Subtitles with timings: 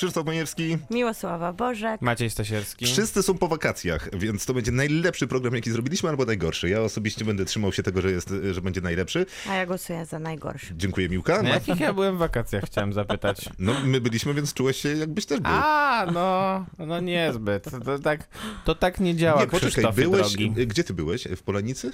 [0.00, 0.78] Krzysztof Majewski.
[0.90, 2.00] Miłosława Bożek.
[2.02, 2.86] Maciej Stasierski.
[2.86, 6.68] Wszyscy są po wakacjach, więc to będzie najlepszy program, jaki zrobiliśmy, albo najgorszy.
[6.68, 9.26] Ja osobiście będę trzymał się tego, że, jest, że będzie najlepszy.
[9.48, 10.74] A ja głosuję za najgorszy.
[10.76, 11.42] Dziękuję, Miłka.
[11.42, 13.48] Na jakich ja byłem w wakacjach, chciałem zapytać.
[13.58, 15.52] No, my byliśmy, więc czułeś się, jakbyś też był.
[15.54, 17.64] A, no, no niezbyt.
[17.84, 18.28] To tak,
[18.64, 20.20] to tak nie działa, Nie, poczekaj, byłeś.
[20.20, 20.50] drogi.
[20.50, 21.28] Gdzie ty byłeś?
[21.36, 21.90] W Polanicy?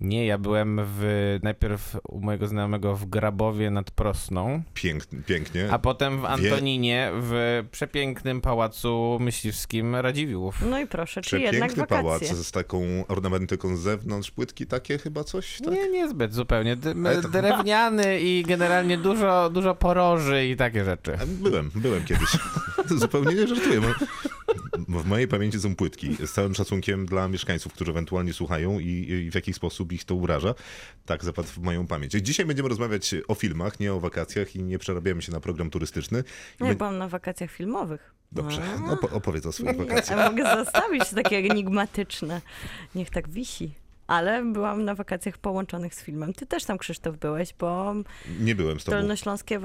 [0.00, 5.18] Nie, ja byłem w, najpierw u mojego znajomego w Grabowie nad Prosną, Pięknie.
[5.26, 5.68] pięknie.
[5.70, 10.62] a potem w Antoninie w przepięknym pałacu myśliwskim Radziwiłłów.
[10.70, 12.44] No i proszę, czy jednak Przepiękny pałac wakacje.
[12.44, 15.74] z taką ornamentyką z zewnątrz, płytki takie chyba coś, tak?
[15.74, 16.76] Nie, niezbyt zupełnie.
[16.76, 21.18] D- to- Drewniany i generalnie dużo, dużo poroży i takie rzeczy.
[21.26, 22.28] Byłem, byłem kiedyś.
[23.00, 23.80] Zupełnie nie żartuję.
[24.88, 26.16] W mojej pamięci są płytki.
[26.26, 30.14] Z całym szacunkiem dla mieszkańców, którzy ewentualnie słuchają i, i w jaki sposób ich to
[30.14, 30.54] uraża.
[31.06, 32.12] Tak zapadł w moją pamięć.
[32.12, 36.24] Dzisiaj będziemy rozmawiać o filmach, nie o wakacjach i nie przerabiamy się na program turystyczny.
[36.60, 38.14] Ja bę- byłam na wakacjach filmowych.
[38.32, 40.18] Dobrze, no, opo- opowiedz o swoich wakacjach.
[40.18, 42.40] A mogę zostawić takie enigmatyczne.
[42.94, 43.74] Niech tak wisi.
[44.06, 46.32] Ale byłam na wakacjach połączonych z filmem.
[46.32, 47.94] Ty też tam, Krzysztof, byłeś, bo
[48.40, 48.96] Nie byłem z tobą.
[48.96, 49.60] Dolnośląskie,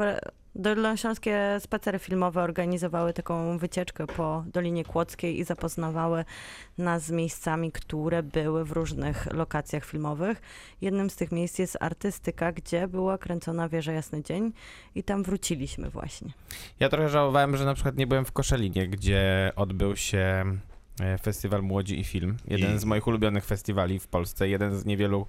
[0.59, 6.25] Dolnośląskie spacery filmowe organizowały taką wycieczkę po Dolinie Kłodzkiej i zapoznawały
[6.77, 10.41] nas z miejscami, które były w różnych lokacjach filmowych.
[10.81, 14.53] Jednym z tych miejsc jest artystyka, gdzie była kręcona Wieża Jasny Dzień
[14.95, 16.33] i tam wróciliśmy właśnie.
[16.79, 20.45] Ja trochę żałowałem, że na przykład nie byłem w Koszalinie, gdzie odbył się
[21.22, 22.38] Festiwal Młodzi i Film.
[22.48, 24.50] Jeden I- z moich ulubionych festiwali w Polsce.
[24.50, 25.28] Jeden z niewielu,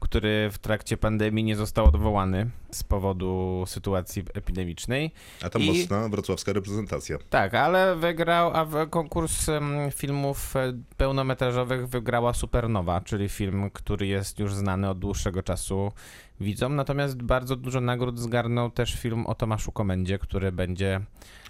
[0.00, 5.10] który w trakcie pandemii nie został odwołany z powodu sytuacji epidemicznej.
[5.42, 7.18] A tam I- mocna wrocławska reprezentacja.
[7.30, 9.46] Tak, ale wygrał, a w konkurs
[9.94, 15.92] filmów e, pełnometrażowych wygrała Supernowa, czyli film, który jest już znany od dłuższego czasu
[16.40, 16.76] widzom.
[16.76, 21.00] Natomiast bardzo dużo nagród zgarnął też film o Tomaszu Komendzie, który będzie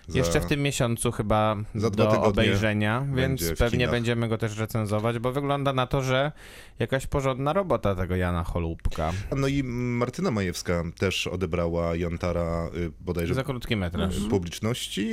[0.08, 1.56] Za- jeszcze w tym miesiącu chyba
[1.96, 6.32] do obejrzenia, więc będzie pewnie będziemy go też recenzować, bo wygląda na to, że
[6.78, 9.12] jakaś porządna robota tego Jana Holubka.
[9.36, 14.18] No i Martyna Majewska też odebrała Jantara y, bodajże Za krótki metraż.
[14.18, 15.06] y, publiczności.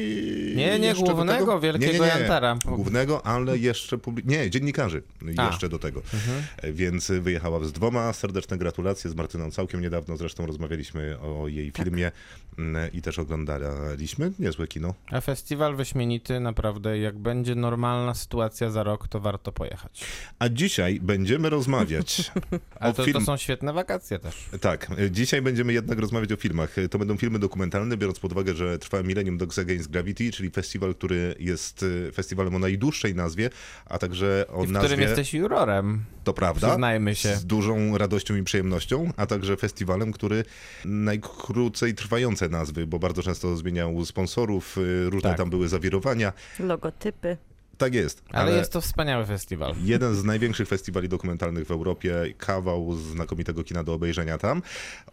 [0.56, 1.60] Nie, nie, głównego, tego?
[1.60, 2.58] wielkiego Jantara.
[2.66, 5.04] Głównego, ale jeszcze publi- Nie, dziennikarzy
[5.38, 5.46] A.
[5.48, 6.02] jeszcze do tego.
[6.14, 6.44] Mhm.
[6.58, 8.14] E, Więc wyjechała z dwoma.
[8.14, 10.18] Serdeczne gratulacje z Martyną całkiem niedawno.
[10.18, 11.86] Zresztą rozmawialiśmy o jej Tak.
[11.86, 12.12] filmie
[12.60, 14.32] mm, i też oglądaliśmy.
[14.40, 14.81] Niezłe kino.
[15.12, 20.06] A festiwal wyśmienity, naprawdę, jak będzie normalna sytuacja za rok, to warto pojechać.
[20.40, 22.32] A dzisiaj będziemy rozmawiać
[22.80, 23.20] Ale to, film...
[23.20, 24.36] to są świetne wakacje też.
[24.62, 26.76] Tak, dzisiaj będziemy jednak rozmawiać o filmach.
[26.92, 30.96] To będą filmy dokumentalne, biorąc pod uwagę, że trwa Millennium Dogs Against Gravity, czyli festiwal,
[30.96, 33.50] który jest e, festiwalem o najdłuższej nazwie,
[33.86, 36.04] a także o I w nazwie, którym jesteś jurorem.
[36.24, 37.36] to prawda, Przyznajmy się.
[37.36, 40.44] z dużą radością i przyjemnością, a także festiwalem, który
[40.86, 45.38] najkrócej trwające nazwy, bo bardzo często zmieniał sponsorów, e, różne Tak.
[45.38, 46.34] tam były zawirowania.
[46.60, 47.38] Logotypy.
[47.78, 48.24] Tak jest.
[48.30, 49.74] Ale, jest to wspaniały festiwal.
[49.84, 54.62] Jeden z największych festiwali dokumentalnych w Europie, kawał znakomitego kina do obejrzenia tam.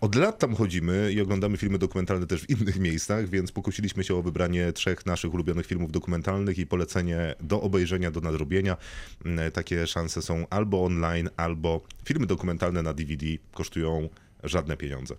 [0.00, 4.14] Od lat tam chodzimy i oglądamy filmy dokumentalne też w innych miejscach, więc pokusiliśmy się
[4.14, 8.76] o wybranie trzech naszych ulubionych filmów dokumentalnych i polecenie do obejrzenia, do nadrobienia.
[9.24, 14.08] Mm, Takie szanse są albo online, albo filmy dokumentalne na DVD kosztują
[14.44, 15.14] żadne pieniądze.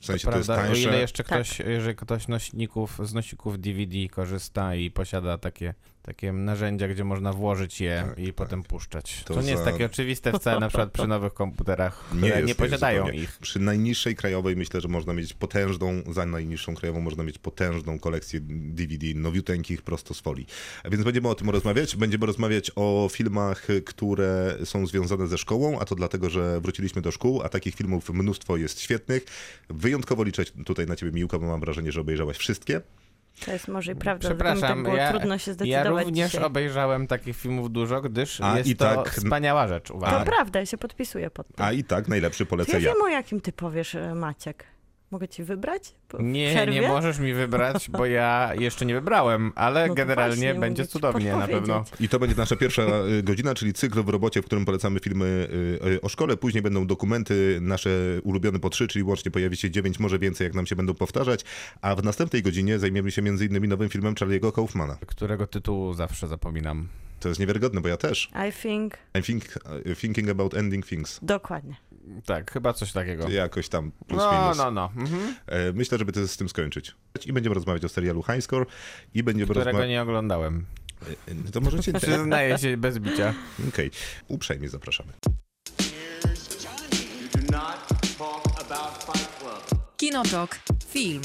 [0.00, 0.64] W sensie to, jest Prawda?
[0.64, 0.82] O tańsze.
[0.88, 1.38] ile jeszcze Tak.
[1.44, 5.74] ktoś, jeżeli ktoś nośników, z nośników DVD korzysta i posiada takie,
[6.08, 8.34] takie narzędzia, gdzie można włożyć je Tak, i tak.
[8.34, 9.22] potem puszczać.
[9.24, 12.28] To To, nie jest za- takie oczywiste wcale, na przykład przy nowych komputerach, które nie,
[12.28, 13.22] jest, jest posiadają zupełnie.
[13.22, 13.38] ich.
[13.38, 18.40] Przy najniższej krajowej myślę, że można mieć potężną, za najniższą krajową można mieć potężną kolekcję
[18.42, 20.46] DVD nowiuteńkich prosto z folii.
[20.84, 21.96] A Więc będziemy o tym rozmawiać.
[21.96, 27.10] Będziemy rozmawiać o filmach, które są związane ze szkołą, a to dlatego, że wróciliśmy do
[27.10, 29.24] szkół, a takich filmów mnóstwo jest świetnych.
[29.70, 32.80] Wyjątkowo liczę tutaj na ciebie, Miłka, bo mam wrażenie, że obejrzałaś wszystkie.
[33.44, 36.44] To jest może i prawda, tak Przepraszam, było ja, trudno się ja zdecydować również dzisiaj.
[36.44, 40.24] obejrzałem takich filmów dużo, gdyż A, jest i to tak- wspaniała rzecz, To uważam.
[40.24, 41.66] prawda, ja się podpisuję pod tym.
[41.66, 42.92] A i tak najlepszy To polecę ja ja.
[42.94, 44.64] wiem, o jakim ty powiesz, e, Maciek.
[45.10, 45.94] Mogę ci wybrać?
[46.08, 46.80] Po- Nie, przerwie?
[46.80, 51.32] nie możesz mi wybrać, bo ja jeszcze nie wybrałem, ale No generalnie właśnie, będzie cudownie
[51.36, 51.84] na pewno.
[52.00, 52.82] I to będzie nasza pierwsza
[53.18, 55.48] y, godzina, czyli cykl w robocie, w którym polecamy filmy
[55.84, 56.36] y, y, o szkole.
[56.36, 57.90] Później będą dokumenty, nasze
[58.24, 61.44] ulubione po trzy, czyli łącznie pojawi się dziewięć, może więcej, jak nam się będą powtarzać.
[61.82, 64.96] A w następnej godzinie zajmiemy się między innymi nowym filmem Charlie'ego Kaufmana.
[65.06, 66.88] Którego tytułu zawsze zapominam.
[67.20, 68.30] To jest niewiarygodne, bo ja też.
[68.48, 69.44] I think, I'm think,
[69.86, 71.18] y, thinking about ending things.
[71.22, 71.76] dokładnie.
[72.26, 73.28] Tak, chyba coś takiego.
[73.28, 74.56] Jakoś tam plus No, minus.
[74.58, 74.92] no, no.
[74.96, 75.34] Mhm.
[75.46, 76.94] E, Myślę, żeby to z tym skończyć.
[77.26, 78.66] I będziemy rozmawiać o serialu High Score
[79.14, 79.90] i będziemy Którego rozmawiać...
[79.90, 80.66] nie oglądałem.
[81.28, 81.90] E, e, To możecie...
[81.96, 83.34] Okej, Przyznaję się bez bicia.
[84.28, 85.12] uprzejmie zapraszamy.
[88.18, 89.80] Talk about Fight Club.
[89.96, 90.58] Kinotok.
[90.88, 91.22] Film.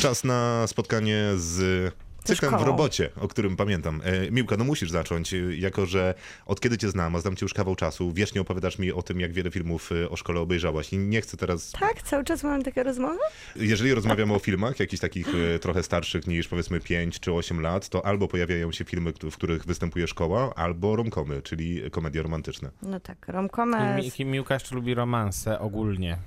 [0.00, 1.92] Czas na spotkanie z
[2.24, 4.00] cyklem w robocie, o którym pamiętam.
[4.04, 6.14] E, Miłka, no musisz zacząć, e, jako że
[6.46, 9.20] od kiedy cię znam, a znam cię już kawał czasu, wiecznie opowiadasz mi o tym,
[9.20, 11.72] jak wiele filmów e, o szkole obejrzałaś i nie chcę teraz...
[11.72, 13.18] Tak, cały czas mamy takie rozmowy?
[13.56, 17.88] Jeżeli rozmawiamy o filmach, jakichś takich e, trochę starszych niż powiedzmy 5 czy 8 lat,
[17.88, 22.70] to albo pojawiają się filmy, w których występuje szkoła, albo romkomy, czyli komedie romantyczne.
[22.82, 26.18] No tak, romkomy Mi- Kim Miłka jeszcze lubi romanse ogólnie.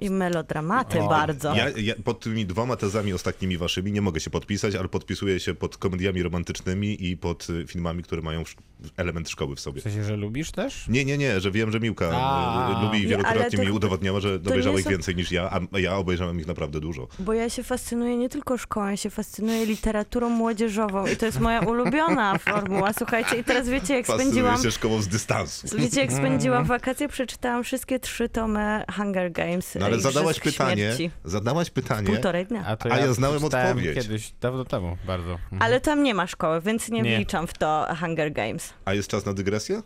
[0.00, 1.54] I melodramaty O, bardzo.
[1.54, 5.54] Ja, ja pod tymi dwoma tezami ostatnimi waszymi nie mogę się podpisać, ale podpisuję się
[5.54, 8.42] pod komediami romantycznymi i pod y, filmami, które mają
[8.96, 9.80] element szkoły w sobie.
[9.80, 10.88] W sensie, że lubisz też?
[10.88, 12.80] Nie, nie, nie, że wiem, że Miłka A.
[12.80, 15.60] y, lubi i Nie, wielokrotnie to- mi udowodniała, że obejrzała ich są- więcej niż ja,
[15.72, 17.08] a ja obejrzałem ich naprawdę dużo.
[17.18, 21.40] Bo ja się fascynuję nie tylko szkołą, ja się fascynuję literaturą młodzieżową i to jest
[21.40, 22.92] moja ulubiona formuła.
[22.92, 24.62] Słuchajcie, i teraz wiecie, jak Fascynuję spędziłam...
[24.62, 25.66] się szkołą z dystansu.
[25.78, 29.74] Wiecie, jak spędziłam wakacje, przeczytałam wszystkie trzy tomy Hunger Games.
[29.80, 31.10] No ale zadałaś pytanie, Śmierci.
[31.24, 32.64] zadałaś pytanie, Półtorej dnia.
[32.66, 33.94] A, to A ja znałem odpowiedź.
[33.94, 35.32] kiedyś, dawno temu bardzo.
[35.32, 35.62] Mhm.
[35.62, 37.16] Ale tam nie ma szkoły, więc nie, Nie.
[37.16, 38.72] wliczam w to Hunger Games.
[38.84, 39.82] a jest czas na dygresję?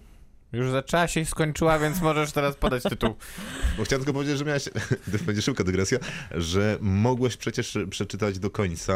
[0.55, 3.15] Już zaczęła się i skończyła, więc możesz teraz podać tytuł.
[3.79, 4.65] Bo chciałem tylko powiedzieć, że miałaś,
[5.13, 5.99] to będzie szybka dygresja,
[6.31, 8.95] że mogłeś przecież przeczytać do końca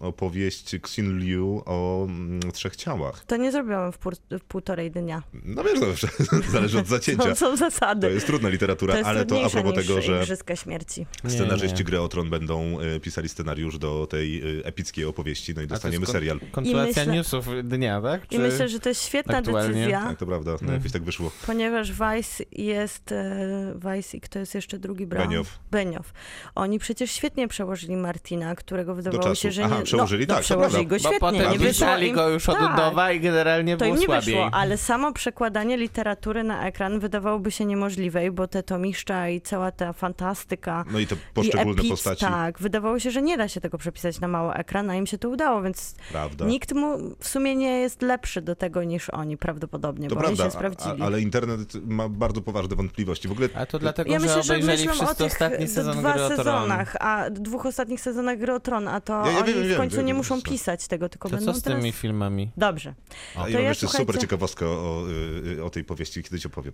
[0.00, 3.24] opowieść Xin Liu o mm, trzech ciałach.
[3.24, 5.22] To nie zrobiłam w, pół, w półtorej dnia.
[5.44, 6.08] No wiesz, dobrze,
[6.52, 7.24] zależy od zacięcia.
[7.24, 8.06] To są zasady.
[8.06, 11.06] To jest trudna literatura, To jest ale to a propos tego, że Igrzyska Śmierci.
[11.24, 11.84] Nie, scenarzyści nie.
[11.84, 15.68] Gry o Tron będą e, pisali scenariusz do tej e, epickiej opowieści, no i A
[15.68, 16.40] to dostaniemy serial.
[16.52, 18.32] Kontynuacja I myślę- newsów dnia, tak?
[18.32, 19.74] I myślę, że to jest świetna aktualnie?
[19.74, 21.30] decyzja, Tak, to prawda, no, jakoś tak wyszło.
[21.46, 25.28] ponieważ Vice jest, e, Vice i kto jest jeszcze drugi Brown?
[25.28, 25.58] Benioff.
[25.70, 26.12] Benioff.
[26.54, 29.82] Oni przecież świetnie przełożyli Martina, którego wydawało się, że Aha, nie...
[29.84, 31.18] przełożyli, no, tak, to przełożyli go Bo świetnie.
[31.20, 32.76] potem nie im- go już od tak.
[32.76, 34.24] nowa i generalnie To było im nie słabiej.
[34.24, 39.72] wyszło, ale samo przekładanie literatury na ekran wydawałoby się niemożliwe, bo te tomiszcza i cała
[39.72, 43.48] ta fantastyka No i te i poszczególne epic, postaci, tak, wydawało się, że nie da
[43.48, 46.44] się tego przepisać na mały ekran, a im się to udało, więc prawda.
[46.44, 50.42] nikt mu w sumie nie jest lepszy do tego niż oni prawdopodobnie, To bo prawda,
[50.44, 53.28] oni się a, ale internet ma bardzo poważne wątpliwości.
[53.28, 56.12] W ogóle A to dlatego, Ja że myślę, że myślą o tych ostatni sezon dwa
[56.12, 59.74] Gry sezonach, a dwóch ostatnich sezonach Gry o Tron, a to Ja- ja oni wiem,
[59.74, 60.42] w końcu wiem, nie wiem, muszą wiem.
[60.44, 61.78] pisać tego, tylko To będą co z teraz...
[61.80, 62.50] tymi filmami?
[62.56, 62.94] Dobrze.
[63.36, 65.04] A To ja mam ja, jeszcze super słuchajcie- ciekawostkę o,
[65.58, 66.72] y, o tej powieści, kiedyś opowiem.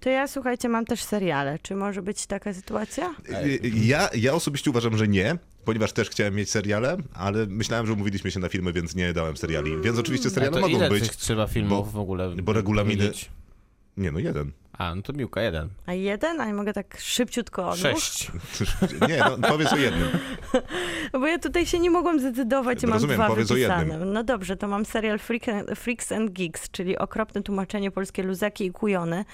[0.00, 1.58] To ja, słuchajcie, mam też seriale.
[1.62, 3.14] Czy może być taka sytuacja?
[3.44, 7.92] Y, Ja, ja osobiście uważam, że nie, ponieważ też chciałem mieć seriale, ale myślałem, że
[7.92, 9.72] umówiliśmy się na filmy, więc nie dałem seriali.
[9.84, 11.02] Więc oczywiście seriale mogą ile być.
[11.02, 13.30] tych trzeba filmów w ogóle bo regulaminy- powiedzieć?
[13.96, 14.52] Nie, no jeden.
[14.78, 15.68] A, no to Miłka, jeden.
[15.86, 16.40] A jeden?
[16.40, 17.78] A nie mogę tak szybciutko odmów?
[17.78, 18.32] Sześć.
[19.08, 20.08] Nie, no powiedz o jednym.
[21.12, 23.84] No Bo ja tutaj się nie mogłam zdecydować i mam Rozumiem, dwa powiedz o wypisane.
[23.86, 24.12] jednym.
[24.12, 28.64] No dobrze, to mam serial Freak and, Freaks and Geeks, czyli okropne tłumaczenie polskie Luzaki
[28.66, 29.24] i Kujony.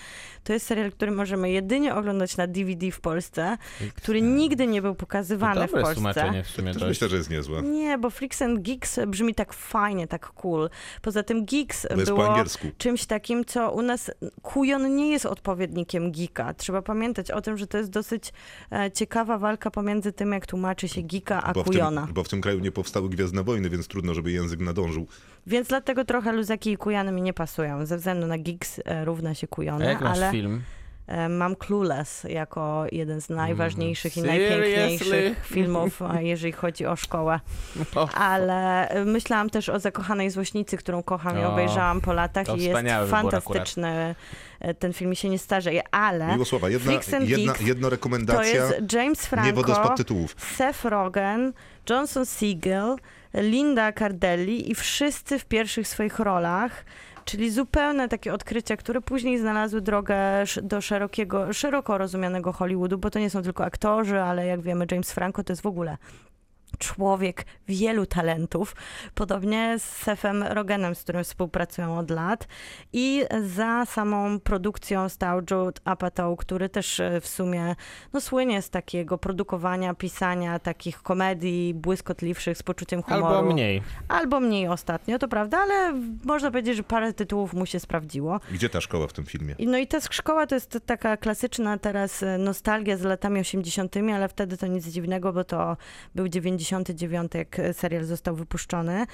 [0.44, 3.58] To jest serial, który możemy jedynie oglądać na DVD w Polsce,
[3.94, 5.94] który nigdy nie był pokazywany w Dobre Polsce.
[5.94, 6.88] tłumaczenie w sumie Też dość.
[6.88, 7.62] myślę, że jest niezłe.
[7.62, 10.70] Nie, bo Freaks and Geeks brzmi tak fajnie, tak cool.
[11.02, 12.66] Poza tym Geeks po było angielsku.
[12.78, 14.10] czymś takim, co u nas
[14.42, 16.54] kujon nie jest odpowiednikiem geeka.
[16.54, 18.32] Trzeba pamiętać o tym, że to jest dosyć
[18.72, 22.04] e, ciekawa walka pomiędzy tym, jak tłumaczy się geeka, a Bo w, kujona.
[22.04, 25.06] tym, bo w tym kraju nie powstały Gwiezdne Wojny, więc trudno, żeby język nadążył.
[25.46, 27.86] Więc dlatego trochę luzaki i kujany mi nie pasują.
[27.86, 30.62] Ze względu na geeks e, równa się A kujony, jak masz ale film?
[31.28, 34.50] Mam Clueless jako jeden z najważniejszych i Seriously?
[34.50, 37.40] najpiękniejszych filmów, jeżeli chodzi o szkołę.
[38.14, 42.56] Ale e, myślałam też o Zakochanej Złośnicy, którą kocham i O, obejrzałam po latach to
[42.56, 44.14] i jest fantastyczny.
[44.60, 48.92] E, Ten film mi się nie starzeje, ale Miłosława, jedna, jedna, jedna to rekomendacja, jest
[48.92, 50.36] James nie Franco, tytułów.
[50.56, 51.52] Seth Rogen,
[51.90, 52.96] Johnson Siegel,
[53.34, 56.84] Linda Cardelli i wszyscy w pierwszych swoich rolach.
[57.28, 60.16] Czyli zupełne takie odkrycia, które później znalazły drogę
[60.62, 65.12] do szerokiego, szeroko rozumianego Hollywoodu, bo to nie są tylko aktorzy, ale jak wiemy, James
[65.12, 65.96] Franco to jest w ogóle
[66.78, 68.76] człowiek wielu talentów,
[69.14, 72.48] podobnie z Sefem Rogenem, z którym współpracują od lat.
[72.92, 77.76] I za samą produkcją stał Jude Apatow, który też e, w sumie
[78.12, 83.26] no, słynie z takiego produkowania, pisania takich komedii błyskotliwszych z poczuciem humoru.
[83.26, 83.82] albo mniej.
[84.08, 85.92] Albo mniej ostatnio, to prawda, ale
[86.24, 88.40] można powiedzieć, że parę tytułów mu się sprawdziło.
[88.52, 89.54] Gdzie ta szkoła w tym filmie?
[89.58, 94.28] No i ta szkoła to jest taka klasyczna teraz e, nostalgia z latami 80., ale
[94.28, 95.76] wtedy to nic dziwnego, bo to
[96.14, 99.06] był 90 79, jak e, serial został wypuszczony.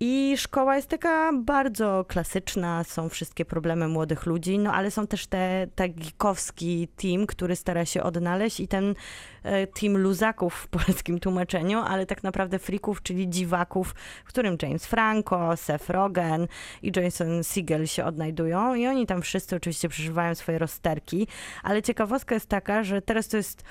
[0.00, 5.26] I szkoła jest taka bardzo klasyczna, są wszystkie problemy młodych ludzi, no ale są też
[5.26, 8.94] te, te geekowski team, który stara się odnaleźć i ten
[9.42, 14.86] e, team luzaków w polskim tłumaczeniu, ale tak naprawdę freaków, czyli dziwaków, w którym James
[14.86, 16.46] Franco, Seth Rogen
[16.82, 21.28] i Jason Segel się odnajdują i oni tam wszyscy oczywiście przeżywają swoje rozterki,
[21.62, 23.64] ale ciekawostka jest taka, że teraz to jest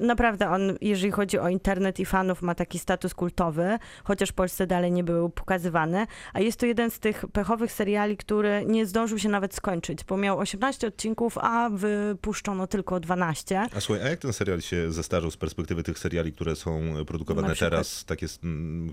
[0.00, 4.66] Naprawdę on, jeżeli chodzi o internet i fanów, ma taki status kultowy, chociaż w Polsce
[4.66, 9.18] dalej nie był pokazywany, a jest to jeden z tych pechowych seriali, który nie zdążył
[9.18, 13.60] się nawet skończyć, bo miał 18 odcinków, a wypuszczono tylko 12.
[13.76, 17.56] A słuchaj, a jak ten serial się zestarzał z perspektywy tych seriali, które są produkowane
[17.56, 18.26] teraz, takie,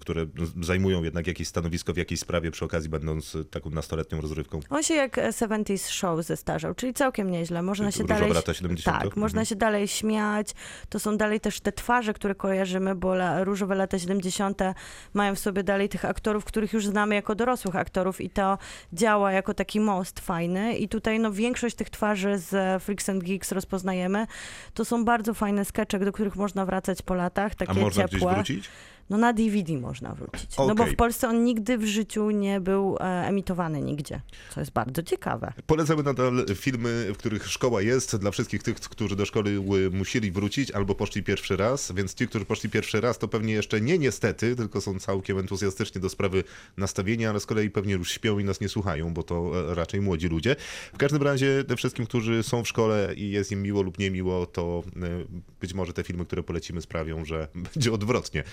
[0.02, 0.26] które
[0.62, 4.60] zajmują jednak jakieś stanowisko w jakiejś sprawie przy okazji, będąc taką nastoletnią rozrywką?
[4.70, 7.62] On się jak e, 70s Show zestarzał, czyli całkiem nieźle.
[7.62, 8.34] Można się dalej...
[8.34, 8.98] lata 70.
[9.04, 9.46] Tak, można Mhm.
[9.46, 10.48] się dalej śmiać.
[10.90, 14.62] To są dalej też te twarze, które kojarzymy, bo la, różowe lata 70.
[15.14, 18.58] mają w sobie dalej tych aktorów, których już znamy jako dorosłych aktorów i to
[18.94, 20.76] działa jako taki most fajny.
[20.78, 24.28] I tutaj no, większość tych twarzy z Freaks and Geeks rozpoznajemy.
[24.74, 28.18] To są bardzo fajne skecze, do których można wracać po latach, A takie można ciepłe.
[28.20, 28.70] gdzieś wrócić?
[29.10, 30.58] No na DVD można wrócić.
[30.58, 34.22] No bo w Polsce on nigdy w życiu nie był e, emitowany nigdzie,
[34.54, 35.54] co jest bardzo ciekawe.
[35.68, 40.72] Polecamy nadal filmy, w których szkoła jest dla wszystkich tych, którzy do szkoły musieli wrócić
[40.72, 44.56] albo poszli pierwszy raz, więc ci, którzy poszli pierwszy raz, to pewnie jeszcze nie niestety,
[44.56, 46.44] tylko są całkiem entuzjastycznie do sprawy
[46.78, 50.02] nastawienia, ale z kolei pewnie już śpią i nas nie słuchają, bo to e, raczej
[50.02, 50.56] młodzi ludzie.
[50.94, 54.46] W każdym razie tym wszystkim, którzy są w szkole i jest im miło lub niemiło,
[54.46, 55.00] to e,
[55.62, 58.44] być może te filmy, które polecimy sprawią, że będzie odwrotnie.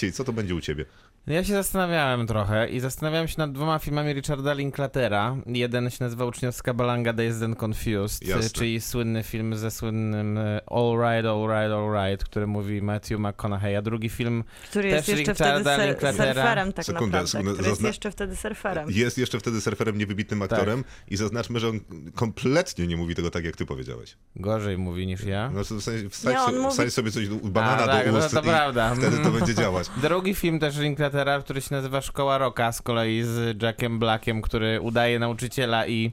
[0.00, 0.84] Maciej, co to będzie u ciebie?
[1.26, 5.36] No Ja się zastanawiałem trochę i zastanawiałem się nad dwoma filmami Richarda Linklatera.
[5.46, 8.50] Jeden się nazywa Uczniowska Balanga Dazed and Confused, Jasne.
[8.50, 13.18] czyli słynny film ze słynnym e, All Right, All Right, All Right, który mówi Matthew
[13.20, 16.34] McConaughey, a drugi film Który jest Też jeszcze wtedy Richarda ser, Linklatera.
[16.34, 18.88] surferem tak Sekundę, naprawdę, sekundę, który jest jeszcze wtedy surferem.
[18.90, 21.80] Jest jeszcze wtedy surferem niewybitnym aktorem i zaznaczmy, że on
[22.14, 24.16] kompletnie nie mówi tego tak, jak ty powiedziałeś.
[24.36, 25.50] gorzej mówi niż ja.
[25.54, 28.18] No, to w sensie, wsadź, Nie, mówi- sobie coś, do- banana A, tak, do no
[28.18, 28.94] ust to i prawda.
[28.94, 29.89] wtedy to będzie działać.
[29.96, 34.80] Drugi film też Linklatera, który się nazywa Szkoła Rocka, z kolei z Jackiem Blackiem, który
[34.80, 36.12] udaje nauczyciela i,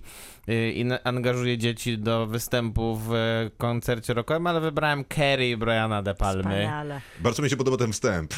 [0.75, 6.15] i na- angażuje dzieci do występu w e, koncercie rockowym, ale wybrałem Carrie Briana De
[6.15, 6.41] Palmy.
[6.41, 7.01] Wspaniale.
[7.19, 8.33] Bardzo mi się podoba ten wstęp.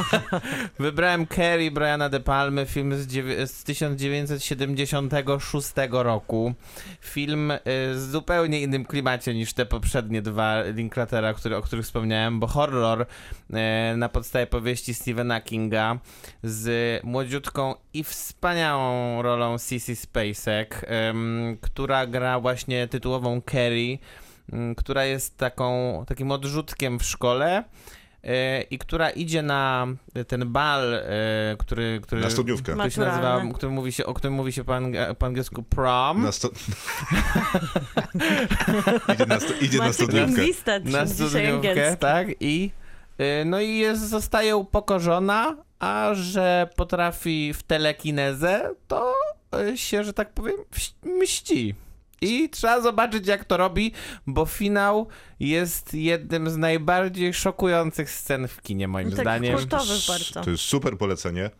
[0.78, 3.10] Wybrałem Carrie Briana De Palmy, film z,
[3.50, 6.54] z 1976 roku.
[7.00, 7.58] Film y,
[7.94, 13.02] z zupełnie innym klimacie niż te poprzednie dwa Linklatera, który, o których wspomniałem, bo horror
[13.02, 13.06] y,
[13.96, 15.98] na podstawie powieści Stephena Kinga
[16.42, 21.23] z młodziutką i wspaniałą rolą Sissy Spacek, ym,
[21.60, 23.98] która gra właśnie tytułową Carrie,
[24.52, 27.64] ym, która jest taką, takim odrzutkiem w szkole
[28.24, 29.86] e, i która idzie na
[30.28, 31.02] ten bal, e,
[31.58, 32.72] który, który, Na studniówkę.
[32.72, 36.22] który się nazywa, który mówi się, o którym mówi się po, ang- po angielsku prom.
[36.22, 36.48] Na sto...
[39.14, 39.52] idzie na, sto...
[39.60, 40.42] idzie na studniówkę.
[40.84, 42.70] na dzisiaj studniówkę, tak, i
[43.18, 49.14] e, no i jest, zostaje upokorzona, a że potrafi w telekinezę, to
[49.76, 50.56] się, że tak powiem,
[51.20, 51.74] mści.
[52.20, 53.92] I trzeba zobaczyć, jak to robi,
[54.26, 55.08] bo finał
[55.40, 59.58] jest jednym z najbardziej szokujących scen w kinie, moim Takich zdaniem.
[59.58, 60.42] kultowych bardzo.
[60.42, 61.50] To jest super polecenie,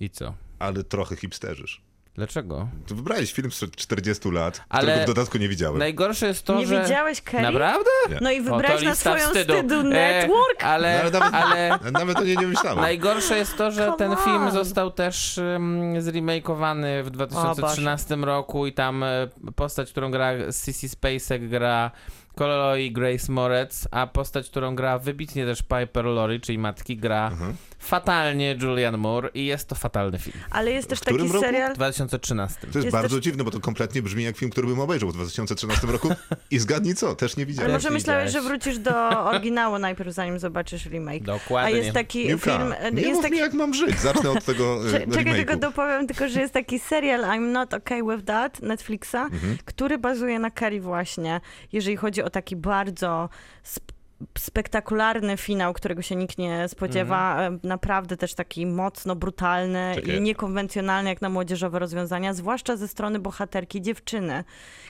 [0.00, 0.34] I co?
[0.58, 1.82] ale trochę hipsterzysz.
[2.18, 2.68] Dlaczego?
[2.86, 5.78] Ty wybrałeś film z 40 lat, Ale którego w dodatku nie widziałem.
[5.78, 6.82] Najgorsze jest to, Nie że...
[6.82, 7.42] widziałeś Kerry?
[7.42, 7.90] Naprawdę?
[8.20, 9.54] No i O, wybrałeś na swoją wstydu.
[9.54, 10.64] wstydu E, network?
[10.64, 12.80] ale, No, ale nawet- ale Nawet o niej nie myślałem.
[12.80, 14.16] najgorsze jest to, że Come ten on.
[14.16, 20.88] film został też um, zremakeowany w 2013 roku i tam e, postać, którą gra Sissy
[20.88, 21.90] Spacek gra
[22.38, 27.54] Colloy Grace Moretz, a postać, którą gra wybitnie też Piper Laurie, czyli matki, gra Mhm.
[27.78, 30.36] fatalnie Julian Moore i jest to fatalny film.
[30.50, 31.44] Ale jest też W którym taki roku?
[31.46, 31.72] serial...
[31.72, 32.60] W 2013.
[32.60, 35.08] To jest, Jest bardzo też- dziwne, bo to kompletnie brzmi jak film, który bym obejrzał
[35.08, 36.08] w 2013 roku.
[36.50, 37.72] I zgadnij co, też nie Ale widziałem.
[37.72, 41.22] może Też myślałeś, że wrócisz do oryginału najpierw, zanim zobaczysz remake.
[41.22, 41.76] A Dokładnie.
[41.78, 42.74] jest taki Miłka, film...
[42.92, 43.34] nie jest mów taki...
[43.34, 44.00] mi jak mam żyć.
[44.00, 47.74] Zacznę od tego e, Cze- Czekaj, tylko dopowiem, tylko że jest taki serial I'm Not
[47.74, 49.58] Okay With That Netflixa, Mhm.
[49.64, 51.40] który bazuje na Carrie właśnie,
[51.72, 53.28] jeżeli chodzi o taki bardzo
[53.76, 53.92] sp-
[54.38, 61.10] spektakularny finał, którego się nikt nie spodziewa, e, naprawdę też taki mocno brutalny i niekonwencjonalny
[61.10, 64.44] jak na młodzieżowe rozwiązania, zwłaszcza ze strony bohaterki dziewczyny,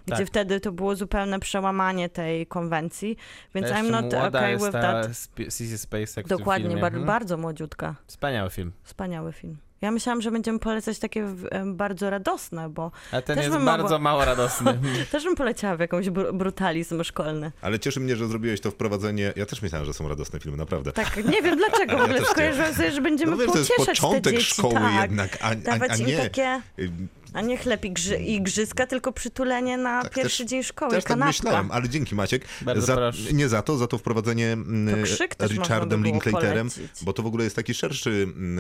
[0.06, 0.26] gdzie Tak.
[0.26, 3.16] wtedy to było zupełne przełamanie tej konwencji,
[3.54, 7.04] więc Jeszcze I'm Not Okay With That Sp- Spacek dokładnie, bar- Mhm.
[7.06, 7.94] bardzo młodziutka.
[8.06, 8.72] Wspaniały film.
[8.82, 9.56] Wspaniały film.
[9.80, 11.26] Ja myślałam, że będziemy polecać takie
[11.66, 14.78] bardzo radosne, bo A ten Też jest bardzo mogła- mało radosny.
[15.12, 17.52] też bym poleciała w jakąś br- brutalizm szkolny.
[17.62, 19.32] Ale cieszy mnie, że zrobiłeś to wprowadzenie.
[19.36, 20.92] Ja też myślałem, że są radosne filmy, naprawdę.
[20.92, 24.00] Tak, nie wiem dlaczego, w ogóle skojarzyłam sobie, że będziemy no wiesz, to jest pocieszać
[24.00, 25.02] te początek dzieci, szkoły tak.
[25.02, 26.18] jednak, a, a, a nie...
[26.18, 26.90] takie, y,
[27.32, 30.90] a nie chleb i, grzy, i igrzyska, tylko przytulenie na Tak, pierwszy też- dzień szkoły,
[30.90, 32.44] Też tak myślałem, ale dzięki Maciek.
[32.62, 33.32] Bardzo za, proszę.
[33.32, 36.70] nie za to, za to wprowadzenie mm, To krzyk też można Richardem by było Linklaterem,
[36.70, 37.04] polecić.
[37.04, 38.58] bo to w ogóle jest taki szerszy mm,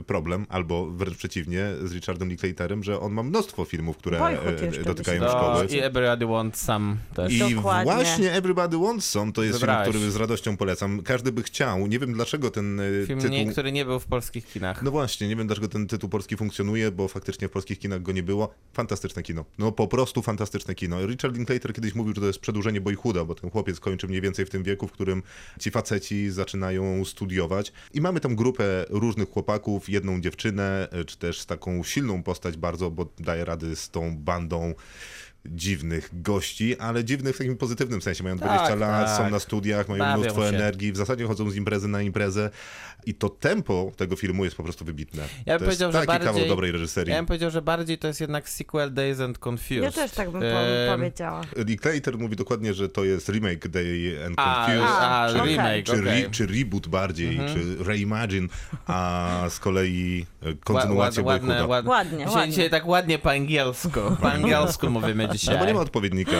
[0.00, 4.20] y, problem, albo wręcz przeciwnie, z Richardem Linklaterem, że on ma mnóstwo filmów, które
[4.62, 5.64] jeszcze dotykają To szkoły.
[5.66, 7.32] I Everybody Wants Some też.
[7.32, 7.92] I Dokładnie.
[7.94, 9.88] właśnie Everybody Wants Some to jest Wybrałeś.
[9.88, 11.02] film, który z radością polecam.
[11.02, 11.86] Każdy by chciał.
[11.86, 13.36] Nie wiem dlaczego ten Film, tytuł...
[13.36, 14.82] nie, który nie był w polskich kinach.
[14.82, 18.12] No właśnie, nie wiem dlaczego ten tytuł polski funkcjonuje, bo faktycznie w polskich kinach go
[18.12, 18.54] nie było.
[18.72, 19.44] Fantastyczne kino.
[19.58, 21.06] No po prostu fantastyczne kino.
[21.06, 24.46] Richard Linklater kiedyś mówił, że to jest przedłużenie Boyhooda, bo ten chłopiec kończy mniej więcej
[24.46, 25.22] w tym wieku, w którym
[25.60, 27.72] ci faceci zaczynają studiować.
[27.94, 32.90] I mamy tam grupę różnych chłopaków, jedną dziewczynę, e, czy też taką silną postać bardzo,
[32.90, 34.74] bo daje rady z tą bandą
[35.46, 38.24] dziwnych gości, ale dziwnych w takim pozytywnym sensie.
[38.24, 39.16] Mają 20 Tak, lat, tak.
[39.16, 40.48] są na studiach, mają Bawią mnóstwo się.
[40.56, 42.50] energii, w zasadzie chodzą z imprezy na imprezę
[43.06, 45.22] i to tempo tego filmu jest po prostu wybitne.
[45.46, 47.10] Ja bym to powiedział, jest że taki kawał bardziej- dobrej reżyserii.
[47.12, 49.82] Ja bym powiedział, że bardziej to jest jednak sequel Days and Confused.
[49.82, 51.40] Ja też tak bym Em, powiedziała.
[51.56, 54.96] Linklater mówi dokładnie, że to jest remake Day and A, Confused.
[55.00, 55.50] a, okej.
[55.50, 56.22] remake, Czy, okej.
[56.22, 57.54] re, czy reboot bardziej, Mhm.
[57.54, 58.48] czy reimagine,
[58.86, 61.90] a z kolei e, Ła- kontynuację ład- ładne, ładne.
[61.90, 62.50] Ładnie, Dzisiaj, ładnie.
[62.52, 64.00] dzisiaj tak ładnie po angielsku.
[64.20, 65.54] Po angielsku mówimy dzisiaj.
[65.54, 66.36] No bo nie ma odpowiednika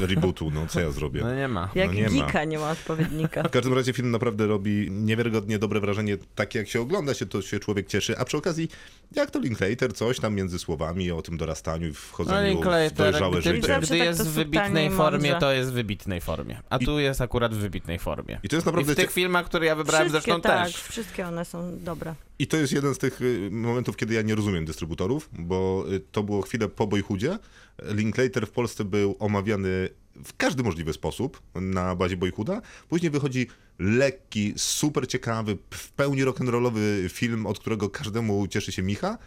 [0.00, 1.20] rebootu, no co ja zrobię.
[1.20, 1.70] No nie ma.
[1.74, 2.08] Jak nie ma.
[2.10, 3.42] Gika nie ma odpowiednika.
[3.42, 6.18] W każdym razie film naprawdę robi niewiarygodnie dobre wrażenie.
[6.34, 8.18] Tak jak się ogląda się, to się człowiek cieszy.
[8.18, 8.68] A przy okazji,
[9.16, 12.92] jak to Linklater, coś tam między słowami o tym dorastaniu i No wchodzeniu w Linklater,
[12.92, 13.78] dojrzałe gdy, życie.
[13.78, 15.40] gdy tak jest to w wybitnej i formie, mądrze.
[15.40, 16.60] to jest w wybitnej formie.
[16.70, 18.40] A tu jest akurat w wybitnej formie.
[18.42, 20.66] I to jest I naprawdę w tych cie- filmach, które ja wybrałem Wszystkie, zresztą tak,
[20.66, 20.76] też.
[20.82, 22.14] wszystkie one są dobre.
[22.38, 26.00] I to jest jeden z tych y, momentów, kiedy ja nie rozumiem dystrybutorów, bo y,
[26.12, 27.38] to było chwilę po Boyhoodzie.
[27.82, 29.88] Linklater w Polsce był omawiany
[30.24, 32.62] w każdy możliwy sposób na bazie Boyhooda.
[32.88, 33.46] Później wychodzi
[33.78, 39.18] lekki, super ciekawy, w pełni rock'n'rollowy film, od którego każdemu cieszy się Micha.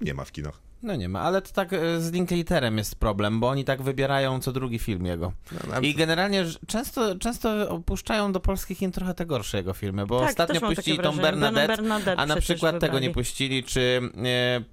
[0.00, 0.65] Nie ma w kinach.
[0.82, 4.40] No nie ma, ale to tak e, z Linklaterem jest problem, bo oni tak wybierają
[4.40, 5.32] co drugi film jego.
[5.52, 10.20] No, I generalnie często, często opuszczają do polskich kin trochę te gorsze jego filmy, bo
[10.20, 11.16] tak, ostatnio puścili tą.
[11.16, 13.14] Bernadette, Bernadette a na przykład tego nie wybrali.
[13.14, 14.00] puścili, czy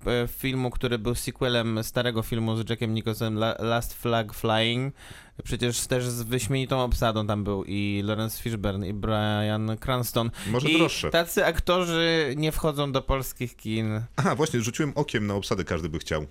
[0.05, 4.95] e, e, filmu, który był sequelem starego filmu z Jackiem Nicholsonem, La, Last Flag Flying,
[5.43, 10.31] przecież też z wyśmienitą obsadą tam był i Lawrence Fishburne i Brian Cranston.
[10.47, 11.09] Może I droższe.
[11.09, 14.01] tacy aktorzy nie wchodzą do polskich kin.
[14.15, 16.25] Aha, właśnie, rzuciłem okiem na obsadę, każdy by chciał.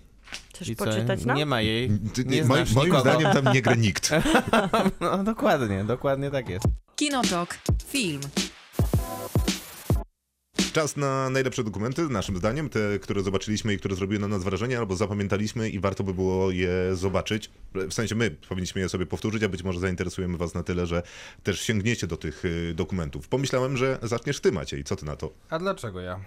[0.54, 1.36] Chcesz I co, poczytać nam?
[1.36, 1.90] nie ma jej.
[2.14, 3.00] Ty- Nie moim nikogo.
[3.00, 4.10] zdaniem tam nie gra nikt.
[5.00, 6.64] No dokładnie, dokładnie tak jest.
[6.96, 7.58] Kinotok.
[7.88, 8.20] Film.
[10.72, 14.78] Czas na najlepsze dokumenty, naszym zdaniem, te, które zobaczyliśmy i które zrobiły na nas wrażenie,
[14.78, 17.50] albo zapamiętaliśmy i warto by było je zobaczyć.
[17.74, 21.02] W sensie my powinniśmy je sobie powtórzyć, a być może zainteresujemy was na tyle, że
[21.42, 23.28] też sięgniecie do tych y, dokumentów.
[23.28, 24.84] Pomyślałem, że zaczniesz ty, Maciej.
[24.84, 25.30] Co ty na to?
[25.50, 26.20] A dlaczego ja?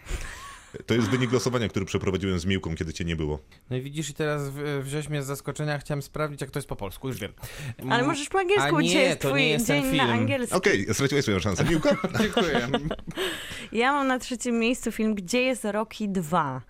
[0.85, 3.39] To jest wynik losowania, który przeprowadziłem z Miłką, kiedy cię nie było.
[3.69, 6.67] No i widzisz, i teraz w- wziąłeś mnie z zaskoczenia, chciałem sprawdzić, jak to jest
[6.69, 7.31] po polsku, już wiem.
[7.77, 10.07] Ale Mm, możesz po angielsku, A nie, jest to twój nie jest ten dzień film.
[10.07, 10.55] na angielski.
[10.55, 11.63] Okej, straciłeś swoją szansę.
[11.65, 11.97] Miłka?
[12.21, 12.67] Dziękuję.
[13.71, 16.61] Ja mam na trzecim miejscu film Gdzie jest Rocky 2.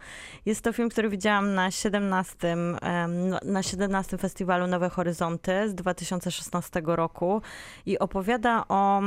[0.45, 2.47] Jest to film, który widziałam na 17,
[2.81, 7.41] em, no- na 17 festiwalu Nowe Horyzonty z 2016 roku
[7.85, 9.01] i opowiada o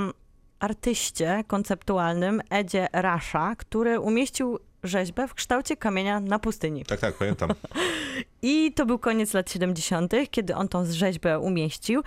[0.60, 4.58] artyście konceptualnym Edzie Rasha, który umieścił
[4.88, 6.84] rzeźbę w kształcie kamienia na pustyni.
[6.84, 7.50] tak, tak, pamiętam.
[8.42, 12.02] I to był koniec lat 70., kiedy on tą rzeźbę umieścił.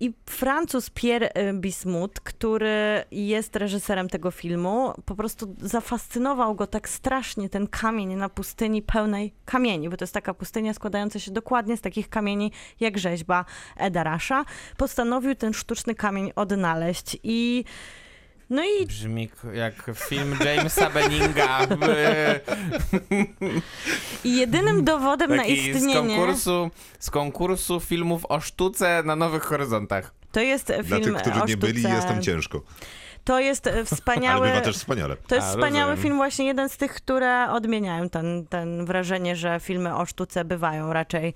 [0.00, 6.88] I Francuz Pierre y, Bismuth, który jest reżyserem tego filmu, po prostu zafascynował go tak
[6.88, 11.76] strasznie ten kamień na pustyni pełnej kamieni, bo to jest taka pustynia składająca się dokładnie
[11.76, 13.44] z takich kamieni jak rzeźba
[13.76, 14.44] Eda Rasha.
[14.76, 17.64] Postanowił ten sztuczny kamień odnaleźć i
[18.50, 21.58] no i Brzmi jak film Jamesa Benninga.
[24.24, 29.42] i jedynym dowodem na Taki z istnienie konkursu, z konkursu filmów o sztuce na Nowych
[29.42, 30.14] Horyzontach.
[30.32, 32.62] to jest Dla film tych, którzy o nie byli, sztuce- jest tam ciężko.
[33.24, 34.48] To jest e, Ale wspaniały.
[34.48, 35.16] bywa też wspaniale.
[35.26, 36.02] To jest A, wspaniały rozumiem.
[36.02, 40.92] film, właśnie jeden z tych, które odmieniają ten, ten wrażenie, że filmy o sztuce bywają
[40.92, 41.34] raczej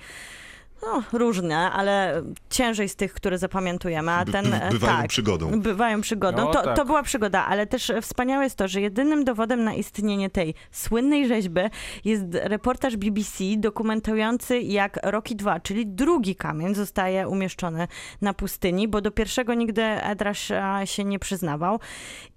[0.82, 4.12] no, różne, ale ciężej z tych, które zapamiętujemy.
[4.12, 5.60] A By- ten, by- e, bywają tak, przygodą.
[5.60, 6.44] Bywają przygodą.
[6.44, 6.76] No, to, tak.
[6.76, 11.28] to była przygoda, ale też wspaniałe jest to, że jedynym dowodem na istnienie tej słynnej
[11.28, 11.60] rzeźby
[12.04, 17.88] jest reportaż BBC dokumentujący, jak Rocky 2, czyli drugi kamień, zostaje umieszczony
[18.20, 20.52] na pustyni, bo do pierwszego nigdy Edrasz
[20.84, 21.80] się nie przyznawał.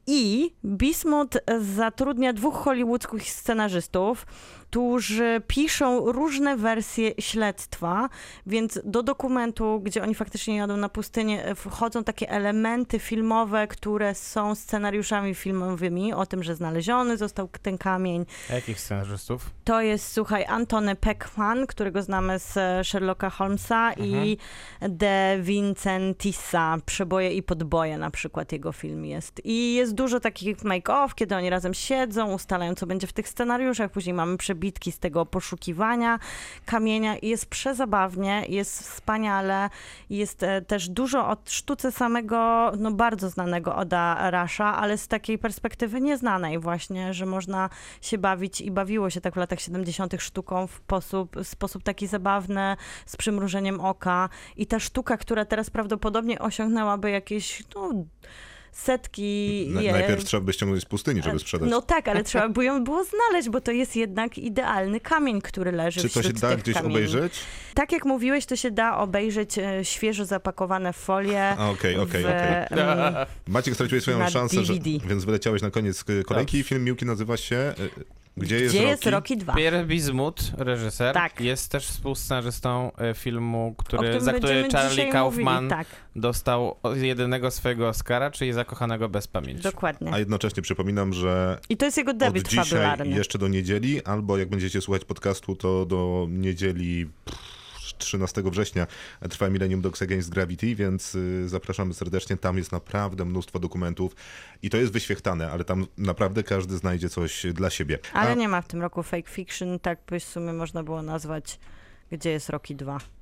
[0.07, 1.37] I Bismuth
[1.75, 4.25] zatrudnia dwóch hollywoodzkich scenarzystów,
[4.69, 8.09] którzy piszą różne wersje śledztwa,
[8.45, 14.55] więc do dokumentu, gdzie oni faktycznie jadą na pustynię, wchodzą takie elementy filmowe, które są
[14.55, 18.25] scenariuszami filmowymi, o tym, że znaleziony został ten kamień.
[18.49, 19.49] A jakich scenarzystów?
[19.63, 24.37] To jest, słuchaj, Antony Peckman, którego znamy z e, Sherlocka Holmesa i
[24.81, 29.41] De Vincentisa, Przeboje i Podboje na przykład jego film jest.
[29.43, 33.91] I jest dużo takich make-off, kiedy oni razem siedzą, ustalają, co będzie w tych scenariuszach,
[33.91, 36.19] później mamy przebitki z tego poszukiwania
[36.65, 37.15] kamienia.
[37.21, 39.69] Jest przezabawnie, jest wspaniale,
[40.09, 45.37] jest e, też dużo od sztuce samego, no bardzo znanego Oda Rasha, ale z takiej
[45.37, 47.69] perspektywy nieznanej właśnie, że można
[48.01, 50.15] się bawić i bawiło się tak w latach 70.
[50.19, 54.29] sztuką w sposób, w sposób taki zabawny, z przymrużeniem oka.
[54.57, 57.91] I ta sztuka, która teraz prawdopodobnie osiągnęłaby jakieś, no,
[58.77, 61.69] setki Na, je- najpierw trzeba by ściągnąć z pustyni, żeby sprzedać.
[61.69, 65.71] no tak, ale trzeba by ją było znaleźć, bo to jest jednak idealny kamień, który
[65.71, 66.93] leży Czy to się da gdzieś kamieni.
[66.93, 67.33] obejrzeć?
[67.73, 71.55] Tak jak mówiłeś, to się da obejrzeć e, świeżo zapakowane w folię.
[71.59, 72.77] Okej, okej, okej.
[73.47, 74.73] Maciek straciłeś swoją szansę, że,
[75.07, 76.63] więc wyleciałeś na koniec e, kolejki.
[76.63, 77.73] Film Miłki nazywa się e,
[78.37, 78.91] Gdzie jest Gdzie Rocky?
[78.91, 79.53] jest Rocky 2?
[79.53, 81.41] Pierre Bismuth, reżyser, Tak.
[81.41, 85.69] jest też współscenarzystą e, filmu, który, za który Charlie Kaufman Mówili.
[85.69, 89.63] Tak, dostał jedynego swojego Oscara, czyli Zakochanego bez pamięci.
[89.63, 90.13] dokładnie.
[90.13, 93.15] A jednocześnie przypominam, że I to jest jego debiut od dzisiaj fabularny.
[93.15, 97.54] jeszcze do niedzieli, albo jak będziecie słuchać podcastu, to do niedzieli pff,
[97.97, 98.87] 13 września
[99.29, 102.37] trwa Millennium Dogs Against Gravity, więc y, zapraszamy serdecznie.
[102.37, 104.15] Tam jest naprawdę mnóstwo dokumentów
[104.61, 107.99] i to jest wyświechtane, ale tam naprawdę każdy znajdzie coś dla siebie.
[108.13, 111.01] Ale A- nie ma w tym roku fake fiction, tak by w sumie można było
[111.01, 111.59] nazwać,
[112.11, 113.14] gdzie jest Rocky 2.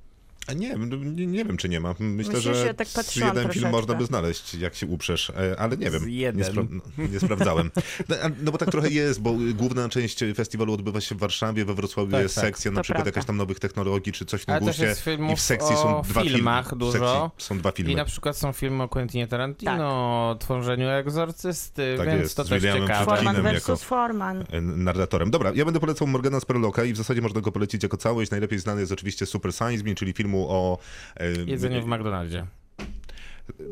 [0.56, 0.76] Nie,
[1.16, 1.96] nie, nie wiem, czy nie ma.
[2.00, 3.72] Myślę, Myślisz, że ja tak jeden film troszeczkę.
[3.72, 6.10] można by znaleźć, jak się uprzesz, e, ale nie wiem.
[6.10, 7.72] Nie, spra- no, nie sprawdzałem.
[8.10, 11.74] No, no bo tak trochę jest, bo główna część festiwalu odbywa się w Warszawie, we
[11.74, 12.44] Wrocławiu Tak, jest tak.
[12.46, 13.10] sekcja na przykład prawda.
[13.18, 14.96] jakaś tam nowych technologii, czy coś w tym guście.
[15.34, 16.80] I w sekcji są dwa filmach filmy.
[16.80, 17.32] dużo.
[17.38, 17.92] Są dwa filmy.
[17.92, 19.84] I na przykład są filmy o Quentinie Tarantino,
[20.30, 23.06] o tworzeniu egzorcysty, Tak więc jest, to też ciekawe.
[23.06, 24.42] Forman versus Forman.
[24.52, 25.32] e, narratorem.
[25.32, 28.32] Dobra, ja będę polecał Morgana Spurlocka i w zasadzie można go polecić jako całość.
[28.32, 30.78] Najlepiej znany jest oczywiście Super Size Me, czyli filmu o...
[31.18, 32.46] e, Jedzenie w McDonaldzie.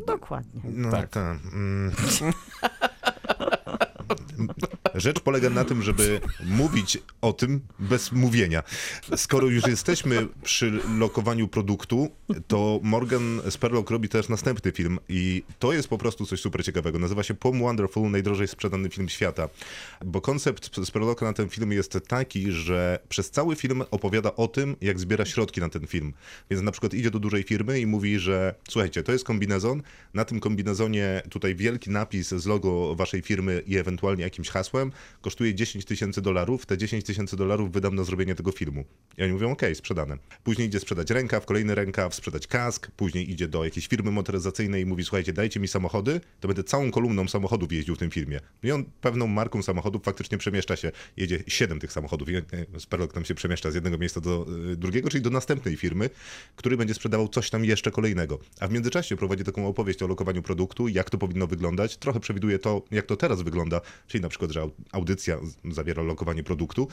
[0.07, 0.61] Dokładnie.
[0.63, 1.09] No Tak.
[1.09, 1.37] tak.
[1.53, 1.91] Mm.
[4.95, 8.63] Rzecz polega na tym, żeby mówić o tym bez mówienia.
[9.15, 12.09] Skoro już jesteśmy przy lokowaniu produktu,
[12.47, 16.99] to Morgan Spurlock robi też następny film i to jest po prostu coś super ciekawego.
[16.99, 19.49] Nazywa się Pom Wonderful, najdrożej sprzedany film świata.
[20.05, 24.75] Bo koncept Spurlocka na ten film jest taki, że przez cały film opowiada o tym,
[24.81, 26.13] jak zbiera środki na ten film.
[26.49, 29.81] Więc na przykład idzie do dużej firmy i mówi, że słuchajcie, to jest kombinezon,
[30.13, 34.91] na tym kombinezonie tutaj wielki napis z logo waszej firmy i ewentualnie jakimś hasłem
[35.21, 38.85] kosztuje 10 tysięcy dolarów, te 10 tysięcy dolarów wydam na zrobienie tego filmu.
[39.17, 40.17] I oni mówią, okej, sprzedane.
[40.43, 44.85] Później idzie sprzedać rękaw, kolejny rękaw, sprzedać kask, później idzie do jakiejś firmy motoryzacyjnej i
[44.85, 48.39] mówi, słuchajcie, dajcie mi samochody, to będę całą kolumną samochodów jeździł w tym filmie.
[48.63, 52.43] No I on pewną marką samochodów faktycznie przemieszcza się, jedzie siedem tych samochodów i e,
[52.79, 56.09] Sperlock tam się przemieszcza z jednego miejsca do e, drugiego, czyli do następnej firmy,
[56.55, 58.39] który będzie sprzedawał coś tam jeszcze kolejnego.
[58.59, 61.97] A w międzyczasie prowadzi taką opowieść o lokowaniu produktu, jak to powinno wyglądać.
[61.97, 65.37] Trochę przewiduje to, jak to teraz wygląda, czyli na przykład, że au- audycja
[65.71, 66.87] zawiera lokowanie produktu,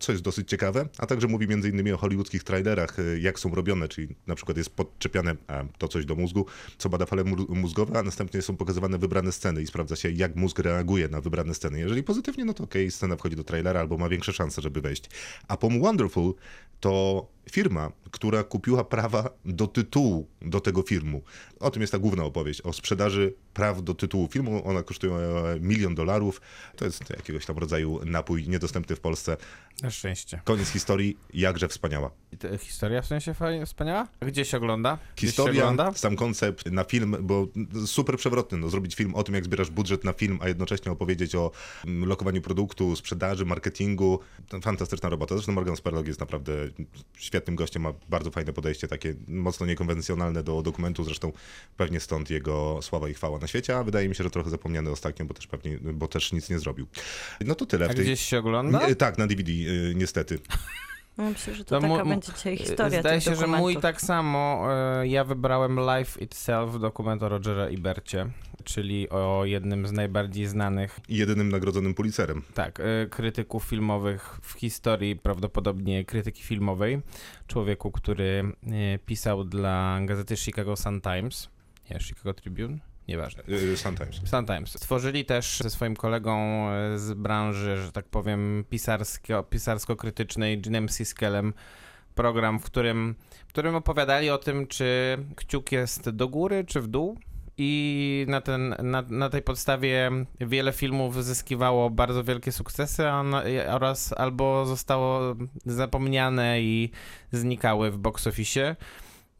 [0.00, 3.88] co jest dosyć ciekawe, a także mówi innymi o hollywoodzkich trailerach, y, jak są robione,
[3.88, 5.36] czyli na przykład jest podczepiane
[5.78, 6.46] to coś do mózgu,
[6.78, 10.58] co bada fale mózgowe, a następnie są pokazywane wybrane sceny i sprawdza się, jak mózg
[10.58, 11.78] reaguje na wybrane sceny.
[11.80, 15.04] Jeżeli pozytywnie, no to okej, scena wchodzi do trailera albo ma większe szanse, żeby wejść.
[15.48, 16.34] A Pom Wonderful
[16.80, 21.22] to firma, która kupiła prawa do tytułu do tego filmu.
[21.60, 24.68] O tym jest ta główna opowieść, o sprzedaży praw do tytułu filmu.
[24.68, 26.40] Ona kosztuje e, milion dolarów.
[26.76, 29.36] To jest jakiegoś tam rodzaju napój niedostępny w Polsce.
[29.82, 30.40] Na szczęście.
[30.44, 32.10] Koniec historii, jakże wspaniała.
[32.58, 34.08] Historia w sensie fajnie, wspaniała?
[34.20, 34.98] Gdzie się ogląda?
[35.16, 35.92] Gdzieś się Historia, ogląda?
[35.92, 37.46] sam koncept na film, bo
[37.86, 41.34] super przewrotny, no, zrobić film o tym, jak zbierasz budżet na film, a jednocześnie opowiedzieć
[41.34, 41.50] o
[41.86, 44.20] mm, lokowaniu produktu, sprzedaży, marketingu.
[44.62, 45.34] Fantastyczna robota.
[45.34, 46.52] Zresztą Morgan Spurlock jest naprawdę
[47.36, 51.32] świetnym gościem, ma bardzo fajne podejście, takie mocno niekonwencjonalne do dokumentu, zresztą
[51.76, 54.90] pewnie stąd jego sława i chwała na świecie, a wydaje mi się, że trochę zapomniany
[54.90, 56.86] ostatnio, bo też pewnie, bo też nic nie zrobił.
[57.44, 58.04] No to tyle A w tej...
[58.04, 58.88] gdzieś się ogląda?
[58.88, 60.38] Nie, Tak, na DVD y, niestety.
[61.18, 63.60] No, myślę, że to, To mu- taka będzie dzisiaj historia Zdaje się, że dokumentów.
[63.60, 64.66] mój tak samo.
[65.00, 68.26] e, Ja wybrałem Life Itself, dokument o Rogera Ibercie,
[68.64, 72.42] czyli o jednym z najbardziej znanych I jedynym nagrodzonym Pulitzerem.
[72.54, 77.00] tak, e, krytyków filmowych w historii, prawdopodobnie krytyki filmowej.
[77.46, 78.52] Człowieku, który
[78.94, 81.48] e, pisał dla gazety Chicago Sun-Times,
[81.90, 82.78] nie, Chicago Tribune.
[83.08, 83.42] Nieważne.
[83.48, 84.20] Y, Sun Times.
[84.24, 84.70] Sun Times.
[84.70, 91.54] Stworzyli też ze swoim kolegą e, z branży, że tak powiem, pisarsko, pisarsko-krytycznej, Ginem Siskelem,
[92.14, 93.14] program, w którym,
[93.48, 97.18] w którym opowiadali o tym, czy kciuk jest do góry, czy w dół.
[97.58, 103.24] I na, ten, na, na tej podstawie wiele filmów zyskiwało bardzo wielkie sukcesy, a
[103.68, 106.90] oraz albo zostało zapomniane i
[107.32, 108.76] znikały w box office.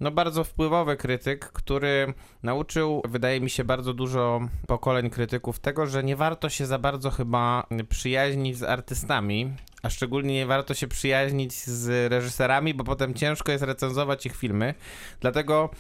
[0.01, 6.05] No bardzo wpływowy krytyk, który nauczył, wydaje mi się, bardzo dużo pokoleń krytyków tego, że
[6.05, 11.55] nie warto się za bardzo chyba przyjaźnić z artystami, a szczególnie nie warto się przyjaźnić
[11.55, 14.75] z reżyserami, bo potem ciężko jest recenzować ich filmy.
[15.21, 15.71] Dlatego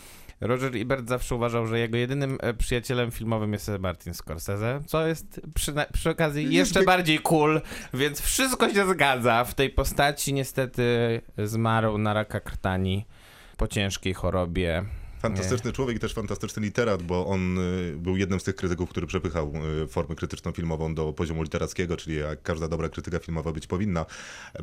[0.41, 5.41] Roger Ebert zawsze uważał, że jego jedynym e, przyjacielem filmowym jest Martin Scorsese, co jest
[5.55, 7.61] przy, przy okazji jeszcze bardziej cool,
[7.95, 9.45] więc wszystko się zgadza.
[9.45, 13.07] W tej postaci niestety zmarł na raka krtani
[13.57, 14.85] po ciężkiej chorobie.
[15.19, 19.07] Fantastyczny człowiek i też fantastyczny literat, bo on y, był jednym z tych krytyków, który
[19.07, 19.53] przepychał
[19.85, 24.07] y, formę krytyczno-filmową do poziomu literackiego, czyli jak każda dobra krytyka filmowa być powinna.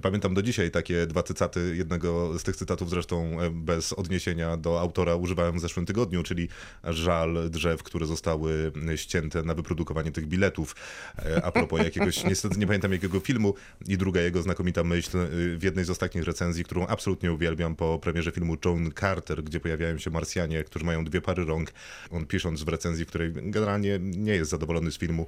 [0.02, 4.80] Pamiętam do dzisiaj takie dwa cytaty, jednego z tych cytatów zresztą e, bez odniesienia do
[4.80, 6.50] autora używałem w zeszłym tygodniu, czyli
[6.84, 10.76] żal drzew, które zostały ścięte na wyprodukowanie tych biletów.
[11.20, 13.54] E, A propos jakiegoś, niestety nie pamiętam jakiego filmu
[13.88, 18.00] i druga jego znakomita myśl y, w jednej z ostatnich recenzji, którą absolutnie uwielbiam po
[18.00, 21.74] premierze filmu John Carter, gdzie pojawiają się Marsjanie, którzy mają dwie pary rąk.
[22.12, 25.28] On pisząc w recenzji, w której generalnie nie jest zadowolony z filmu,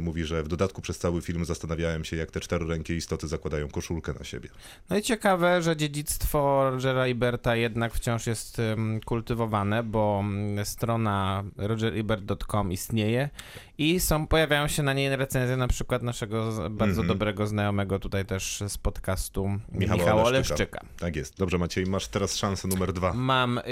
[0.00, 4.12] mówi, że w dodatku przez cały film zastanawiałem się, jak te czterorękie istoty zakładają koszulkę
[4.18, 4.48] na siebie.
[4.90, 8.60] No i ciekawe, że dziedzictwo Rogera Eberta jednak wciąż jest
[9.04, 13.30] kultywowane, bo mm, strona rogerebert.com istnieje
[13.78, 17.08] i są, pojawiają się na niej recenzje na przykład naszego bardzo Mhm.
[17.08, 20.54] dobrego znajomego tutaj też z podcastu Michała Michała, Oleszczyka.
[20.54, 20.80] Oleszczyka.
[20.98, 21.38] Tak jest.
[21.38, 23.12] Dobrze Maciej, masz teraz szansę numer dwa.
[23.12, 23.64] Mam, ym,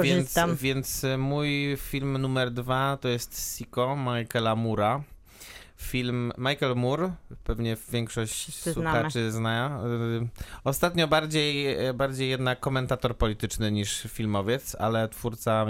[0.00, 4.91] I więc, więc mój film numer dwa to jest Siko Michaela Mura.
[5.76, 7.12] Film Michael Moore,
[7.44, 9.80] pewnie większość Wszyscy słuchaczy zna.
[10.22, 10.28] Y,
[10.64, 15.66] Ostatnio bardziej, bardziej jednak komentator polityczny niż filmowiec, ale twórca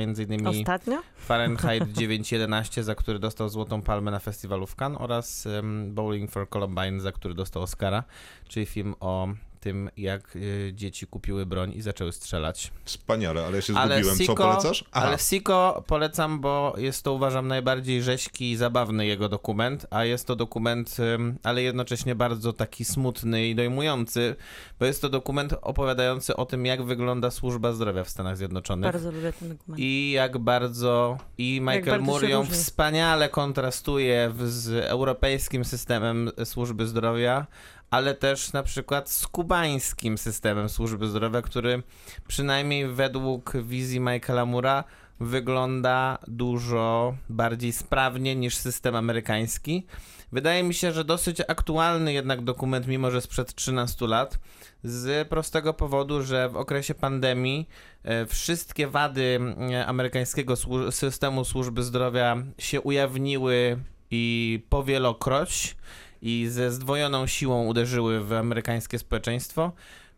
[0.60, 1.02] Ostatnio?
[1.16, 5.48] Fahrenheit 911, za który dostał Złotą Palmę na festiwalu w Cannes oraz
[5.88, 8.04] Bowling for Columbine, za który dostał Oscara,
[8.48, 9.28] czyli film o
[9.62, 12.72] tym, jak y, dzieci kupiły broń i zaczęły strzelać.
[12.84, 14.16] Wspaniale, ale ja się Ale zgubiłem.
[14.16, 14.84] Co Siko, polecasz?
[14.92, 15.06] Aha.
[15.06, 20.26] ale Siko polecam, bo jest to uważam najbardziej rzeźki i zabawny jego dokument, a jest
[20.26, 20.96] to dokument,
[21.42, 24.36] ale jednocześnie bardzo taki smutny i dojmujący,
[24.80, 28.92] bo jest to dokument opowiadający o tym, jak wygląda służba zdrowia w Stanach Zjednoczonych.
[28.92, 29.78] Bardzo lubię ten dokument.
[29.80, 37.46] I jak bardzo i Michael Moore ją wspaniale kontrastuje w, z europejskim systemem służby zdrowia,
[37.92, 41.82] ale też na przykład z kubańskim systemem służby zdrowia, który
[42.28, 44.84] przynajmniej według wizji Michaela Moore'a
[45.20, 49.86] wygląda dużo bardziej sprawnie niż system amerykański.
[50.32, 54.38] Wydaje mi się, że dosyć aktualny jednak dokument, mimo że sprzed 13 lat,
[54.84, 57.68] z prostego powodu, że w okresie pandemii
[58.04, 59.40] e, wszystkie wady
[59.72, 60.54] e, amerykańskiego
[60.90, 63.78] systemu służby zdrowia się ujawniły
[64.10, 65.76] i powielokroć
[66.22, 69.72] i ze zdwojoną siłą uderzyły w amerykańskie społeczeństwo.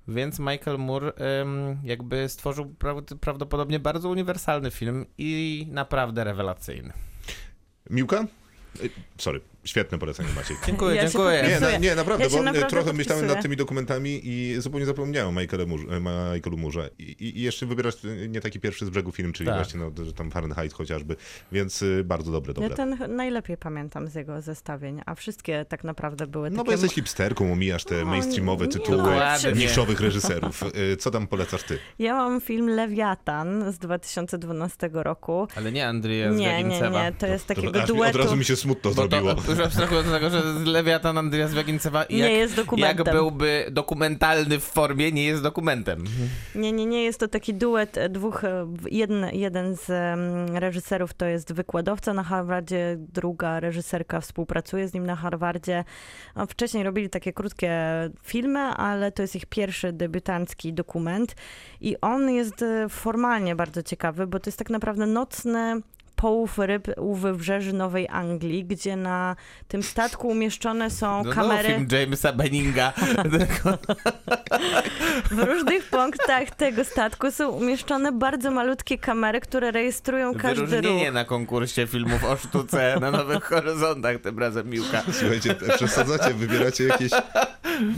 [0.08, 6.92] Więc Michael Moore em, jakby stworzył pra- prawdopodobnie bardzo uniwersalny film i naprawdę rewelacyjny.
[7.90, 8.26] Miłka?
[8.82, 10.56] Y, Sorry, świetne polecenie Maciej.
[10.66, 11.44] Dziękuję, Ja dziękuję.
[11.48, 13.34] Nie, na, nie, naprawdę, Ja bo naprawdę trochę myślałem podpisuję.
[13.36, 15.86] nad tymi dokumentami i zupełnie zapomniałem o Michaelu Murze,
[16.34, 16.90] Michaelu Murze.
[16.98, 19.56] I, I jeszcze wybierasz y, nie taki pierwszy z brzegu film, czyli Tak.
[19.56, 21.16] właśnie no, że tam Fahrenheit chociażby,
[21.52, 22.68] więc y, bardzo dobre, dobre.
[22.70, 26.66] Ja ten najlepiej pamiętam z jego zestawień, a wszystkie tak naprawdę były No takie...
[26.66, 28.98] bo jesteś hipsterką, omijasz te No, mainstreamowe tytuły
[29.44, 30.62] no, niszowych reżyserów.
[30.92, 31.78] Y, Co tam polecasz ty?
[31.98, 35.48] Ja mam film Lewiatan z 2012 roku.
[35.56, 38.18] Ale nie Andrija Nie, nie, nie, to jest takiego To duetu.
[38.18, 39.34] Od razu mi się smutno Bo to, zrobiło.
[39.56, 43.06] Już abstrahując od tego, że Lewiatan Andrija Zwiagincewa Nie jak, jest dokumentem.
[43.06, 46.04] jak byłby dokumentalny w formie, nie jest dokumentem.
[46.54, 49.90] Nie, nie, nie, jest to taki duet dwóch, e, jeden, jeden z
[50.54, 55.84] reżyserów to jest wykładowca na Harvardzie, druga reżyserka współpracuje z nim na Harvardzie.
[56.48, 57.80] Wcześniej robili takie krótkie
[58.22, 61.36] filmy, ale to jest ich pierwszy debiutancki dokument
[61.80, 65.80] i on jest e, formalnie bardzo ciekawy, bo to jest tak naprawdę nocny
[66.16, 69.36] połów ryb u wybrzeży Nowej Anglii, gdzie na
[69.68, 71.68] tym statku umieszczone są No, kamery...
[71.68, 72.92] no, film Jamesa Benninga.
[75.30, 80.70] W różnych punktach tego statku są umieszczone bardzo malutkie kamery, które rejestrują każdy ruch.
[80.70, 85.02] Wyróżnienie na konkursie filmów o sztuce na Nowych Horyzontach, tym razem Miłka.
[85.12, 87.10] Słuchajcie, przesadzacie, wybieracie jakieś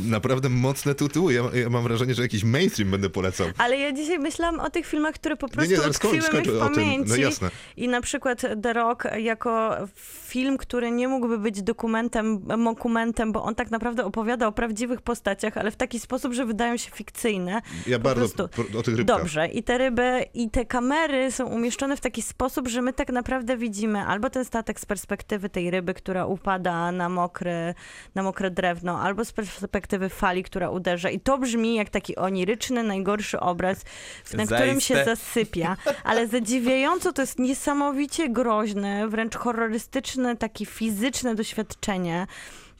[0.09, 1.35] Naprawdę mocne tytuły.
[1.35, 3.47] Ja, ja mam wrażenie, że jakiś mainstream będę polecał.
[3.59, 6.63] Ale ja dzisiaj myślałam o tych filmach, które po prostu nie, ale skończ, skończ w
[6.63, 6.75] o tym.
[6.75, 7.11] pamięci.
[7.11, 7.51] No jasne.
[7.77, 9.77] I na przykład The Rock jako
[10.37, 15.57] film, który nie mógłby być dokumentem, mokumentem, bo on tak naprawdę opowiada o prawdziwych postaciach,
[15.57, 17.63] ale w taki sposób, że wydają się fikcyjne.
[17.87, 18.49] Ja Po bardzo prostu.
[18.49, 19.19] pro- o tych rybkach.
[19.19, 23.09] Dobrze, i te ryby, i te kamery są umieszczone w taki sposób, że my tak
[23.13, 27.75] naprawdę widzimy albo ten statek z perspektywy tej ryby, która upada na mokre,
[28.15, 31.11] na mokre drewno, albo z perspektywy fali, która uderza.
[31.11, 33.85] I to brzmi jak taki oniryczny, najgorszy obraz,
[34.35, 35.17] na którym się Zaiste.
[35.17, 35.77] zasypia.
[36.05, 42.27] Ale zadziwiająco to jest niesamowicie groźne, wręcz horrorystyczne, takie fizyczne doświadczenie.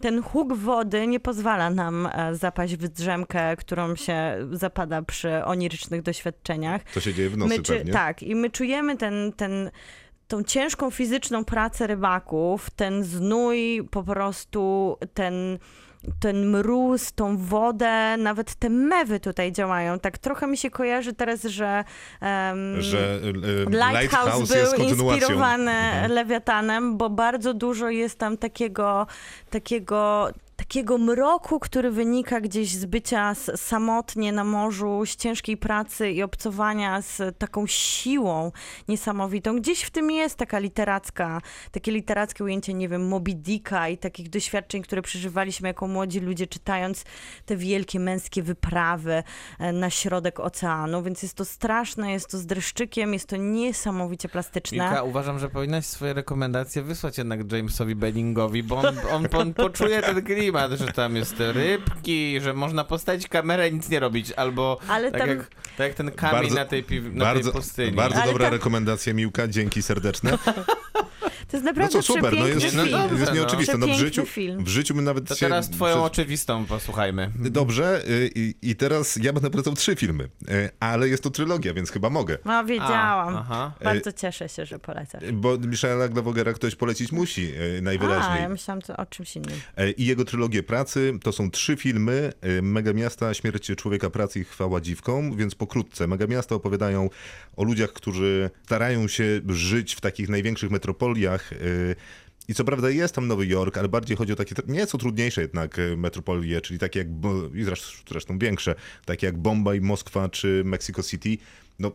[0.01, 6.03] Ten huk wody nie pozwala nam e, zapaść w drzemkę, którą się zapada przy onirycznych
[6.03, 6.83] doświadczeniach.
[6.95, 7.93] To się dzieje w nocy My pewnie.
[7.93, 9.71] Tak, i my czujemy ten, ten,
[10.29, 15.59] tą ciężką fizyczną pracę rybaków, ten znój, po prostu ten,
[16.21, 19.99] ten mróz, tą wodę, nawet te mewy tutaj działają.
[19.99, 21.85] Tak trochę mi się kojarzy teraz, że,
[22.21, 26.13] em, Że e, Lighthouse, Lighthouse był inspirowany Mhm.
[26.13, 29.07] Lewiatanem, bo bardzo dużo jest tam takiego,
[29.51, 36.23] takiego, takiego mroku, który wynika gdzieś z bycia samotnie na morzu, z ciężkiej pracy i
[36.23, 38.53] obcowania z taką siłą
[38.89, 39.57] niesamowitą.
[39.61, 41.41] Gdzieś w tym jest taka literacka,
[41.73, 46.47] takie literackie ujęcie, nie wiem, Moby Dicka i takich doświadczeń, które przeżywaliśmy jako młodzi ludzie,
[46.47, 47.05] czytając
[47.47, 49.23] te wielkie męskie wyprawy
[49.59, 54.29] e, na środek oceanu, więc jest to straszne, jest to z dreszczykiem, jest to niesamowicie
[54.29, 54.79] plastyczne.
[54.85, 60.03] Milka, uważam, że powinnaś swoje rekomendacje wysłać jednak Jamesowi Benningowi, bo on, on, on poczuje
[60.03, 64.33] ten klimat, że tam jest te rybki, że można postawić kamerę i nic nie robić,
[64.33, 67.53] albo Ale tak, tam- jak, tak jak ten kamień Bardzo- na tej, piw- na Bardzo,
[67.53, 67.93] tej pustyni.
[67.93, 70.39] bardzo Ale dobra tam- rekomendacja, Miłka, dzięki serdeczne.
[71.49, 72.97] To jest No naprawdę co, super, no jest, no film.
[73.19, 73.35] jest no.
[73.35, 73.79] nieoczywiste.
[73.79, 74.65] No w życiu, film.
[74.65, 75.47] w życiu my nawet To się...
[75.47, 77.31] teraz twoją przez- oczywistą posłuchajmy.
[77.39, 81.75] Dobrze, y, i, i teraz ja będę polecał trzy filmy, y, ale jest to trylogia,
[81.75, 82.39] więc chyba mogę.
[82.45, 83.37] No, wiedziałam.
[83.37, 83.73] A, aha.
[83.85, 85.23] Bardzo cieszę się, że polecasz.
[85.33, 88.43] Bo Michela Glawogera ktoś polecić musi y, A, najwyraźniej.
[88.43, 89.61] ja myślałam to o czymś innym.
[89.97, 92.33] I jego trylogię pracy to są trzy filmy:
[92.63, 95.37] Mega Miasta, Śmierć Człowieka Pracy i Chwała Dziwką.
[95.37, 97.11] Więc pokrótce, Mega Miasta opowiadają
[97.57, 101.36] o ludziach, którzy starają się żyć w takich największych metropoliach.
[101.53, 101.57] E,
[102.49, 105.79] I co prawda jest tam Nowy Jork, ale bardziej chodzi o takie nieco trudniejsze jednak
[105.79, 107.09] e, metropolie, czyli takie jak,
[107.55, 107.65] i
[108.09, 111.39] zresztą większe, takie jak Bombaj, Moskwa czy Mexico City.
[111.79, 111.93] No,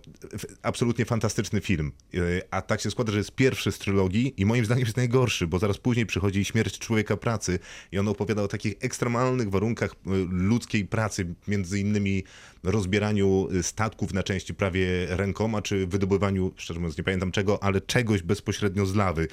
[0.61, 1.91] absolutnie fantastyczny film.
[2.13, 2.19] E,
[2.51, 5.59] A tak się składa, że jest pierwszy z trylogii i moim zdaniem jest najgorszy, bo
[5.59, 7.59] zaraz później przychodzi Śmierć Człowieka Pracy
[7.91, 12.23] i on opowiada o takich ekstremalnych warunkach e, ludzkiej pracy, między innymi
[12.63, 17.81] rozbieraniu e, statków na części prawie rękoma, czy wydobywaniu, szczerze mówiąc nie pamiętam czego, ale
[17.81, 19.27] czegoś bezpośrednio z lawy.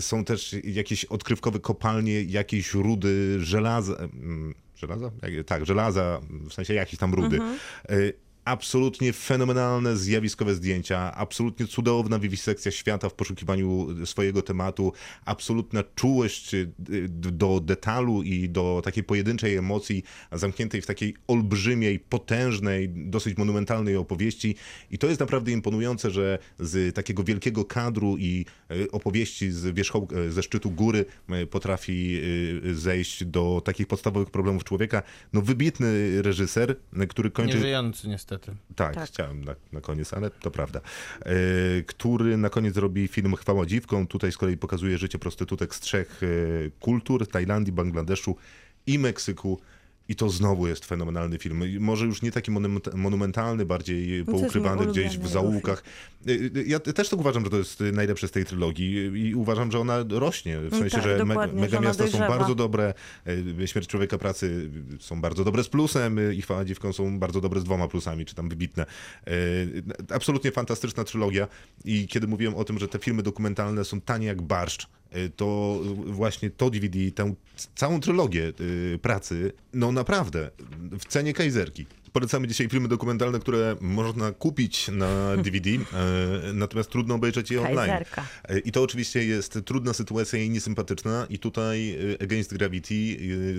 [0.00, 3.94] Są też jakieś odkrywkowe kopalnie, jakieś rudy żelaza.
[3.96, 5.10] mm, Żelaza?
[5.46, 7.38] Tak, żelaza, w sensie jakieś tam rudy.
[7.88, 7.96] E,
[8.48, 14.92] Absolutnie fenomenalne, zjawiskowe zdjęcia, absolutnie cudowna wiwisekcja świata w poszukiwaniu swojego tematu,
[15.24, 16.68] absolutna czułość y,
[17.08, 24.54] do detalu i do takiej pojedynczej emocji, zamkniętej w takiej olbrzymiej, potężnej, dosyć monumentalnej opowieści.
[24.90, 30.16] I to jest naprawdę imponujące, że z takiego wielkiego kadru i y, opowieści z wierzchołka,
[30.28, 31.04] ze szczytu góry
[31.42, 32.20] y, potrafi
[32.64, 35.02] y, zejść do takich podstawowych problemów człowieka.
[35.32, 37.54] No wybitny reżyser, y, który kończy...
[37.54, 38.37] Nieżyjący niestety.
[38.76, 39.08] Tak, Tak.
[39.08, 40.80] chciałem na, na koniec, ale to prawda.
[41.20, 41.34] E,
[41.86, 44.06] który na koniec robi film Chwała dziwką.
[44.06, 46.26] Tutaj z kolei pokazuje życie prostytutek z trzech e,
[46.80, 48.36] kultur, Tajlandii, Bangladeszu
[48.86, 49.60] i Meksyku.
[50.08, 51.80] I to znowu jest fenomenalny film.
[51.80, 55.84] Może już nie taki monument, monumentalny, bardziej to jest poukrywany gdzieś w zaułkach.
[56.26, 58.94] E, e, Ja też tak uważam, że to jest najlepsze z tej trylogii
[59.28, 60.60] i uważam, że ona rośnie.
[60.60, 62.94] W sensie, tak, że me, mega miasta są bardzo dobre.
[63.60, 67.60] e, Śmierć człowieka pracy są bardzo dobre z plusem i Chwała dziewką są bardzo dobre
[67.60, 68.86] z dwoma plusami, czy tam wybitne.
[70.10, 71.48] Absolutnie fantastyczna trylogia
[71.84, 74.88] i kiedy mówiłem o tym, że te filmy dokumentalne są tanie jak barszcz,
[75.36, 77.34] to właśnie to DVD, tę
[77.74, 78.52] całą trylogię
[78.94, 80.50] e, pracy, no naprawdę,
[81.00, 81.86] w cenie kajzerki.
[82.18, 85.08] Polecamy dzisiaj filmy dokumentalne, które można kupić na
[85.44, 85.76] DVD, e,
[86.52, 87.76] natomiast trudno obejrzeć je online.
[87.76, 88.26] Kajzerka.
[88.44, 91.26] E, I to oczywiście jest trudna sytuacja i niesympatyczna.
[91.30, 92.94] I tutaj e, Against Gravity,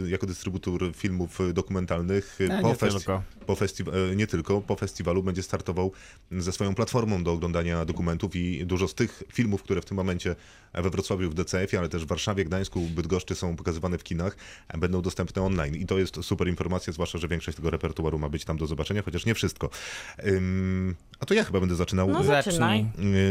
[0.08, 3.24] jako dystrybutor filmów dokumentalnych, A, po, nie festi- tylko.
[3.46, 5.92] po festi- nie tylko, po festiwalu będzie startował
[6.32, 10.36] ze swoją platformą do oglądania dokumentów i dużo z tych filmów, które w tym momencie
[10.74, 14.38] we Wrocławiu w DCF-ie, ale też w Warszawie, Gdańsku, Bydgoszczy są pokazywane w kinach,
[14.78, 15.76] będą dostępne online.
[15.76, 19.02] I to jest super informacja, zwłaszcza, że większość tego repertuaru ma być tam do zobaczenia,
[19.02, 19.70] chociaż nie wszystko.
[20.28, 22.10] Ym, a to ja chyba będę zaczynał.
[22.10, 22.86] No zaczynaj.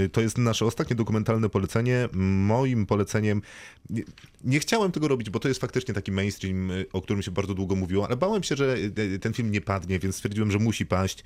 [0.04, 2.08] Y, To jest nasze ostatnie dokumentalne polecenie.
[2.12, 3.42] Moim poleceniem.
[3.90, 4.02] Nie,
[4.44, 7.54] nie chciałem tego robić, bo to jest faktycznie taki mainstream, y, o którym się bardzo
[7.54, 10.86] długo mówiło, ale bałem się, że y, ten film nie padnie, więc stwierdziłem, że musi
[10.86, 11.24] paść,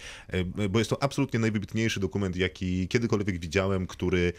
[0.71, 4.33] bo jest to absolutnie najwybitniejszy dokument, jaki kiedykolwiek widziałem, który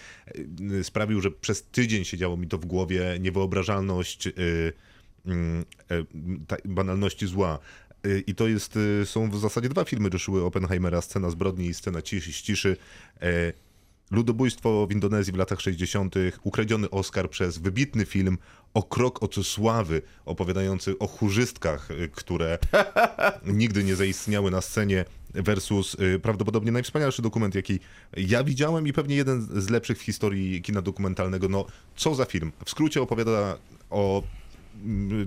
[0.84, 3.18] sprawił, że przez tydzień siedziało mi to w głowie.
[3.20, 4.30] Niewyobrażalność.
[5.26, 5.66] mm,
[6.66, 7.60] banalności zła.
[8.06, 11.74] Y, I to jest, y, są w zasadzie dwa filmy Joshua Oppenheimera, Scena zbrodni i
[11.74, 12.78] Scena ciszy, ciszy.
[13.22, 13.54] E,
[14.12, 18.38] Ludobójstwo w Indonezji w latach 60., ukradziony Oscar przez wybitny film
[18.74, 22.60] O krok od sławy, opowiadający o chórzystkach, y, które
[23.46, 27.80] nigdy nie zaistniały na scenie, versus prawdopodobnie najwspanialszy dokument, jaki
[28.18, 31.50] ja widziałem i pewnie jeden z lepszych w historii kina dokumentalnego.
[31.50, 32.52] No, co za film?
[32.66, 33.58] W skrócie opowiada
[33.90, 34.24] o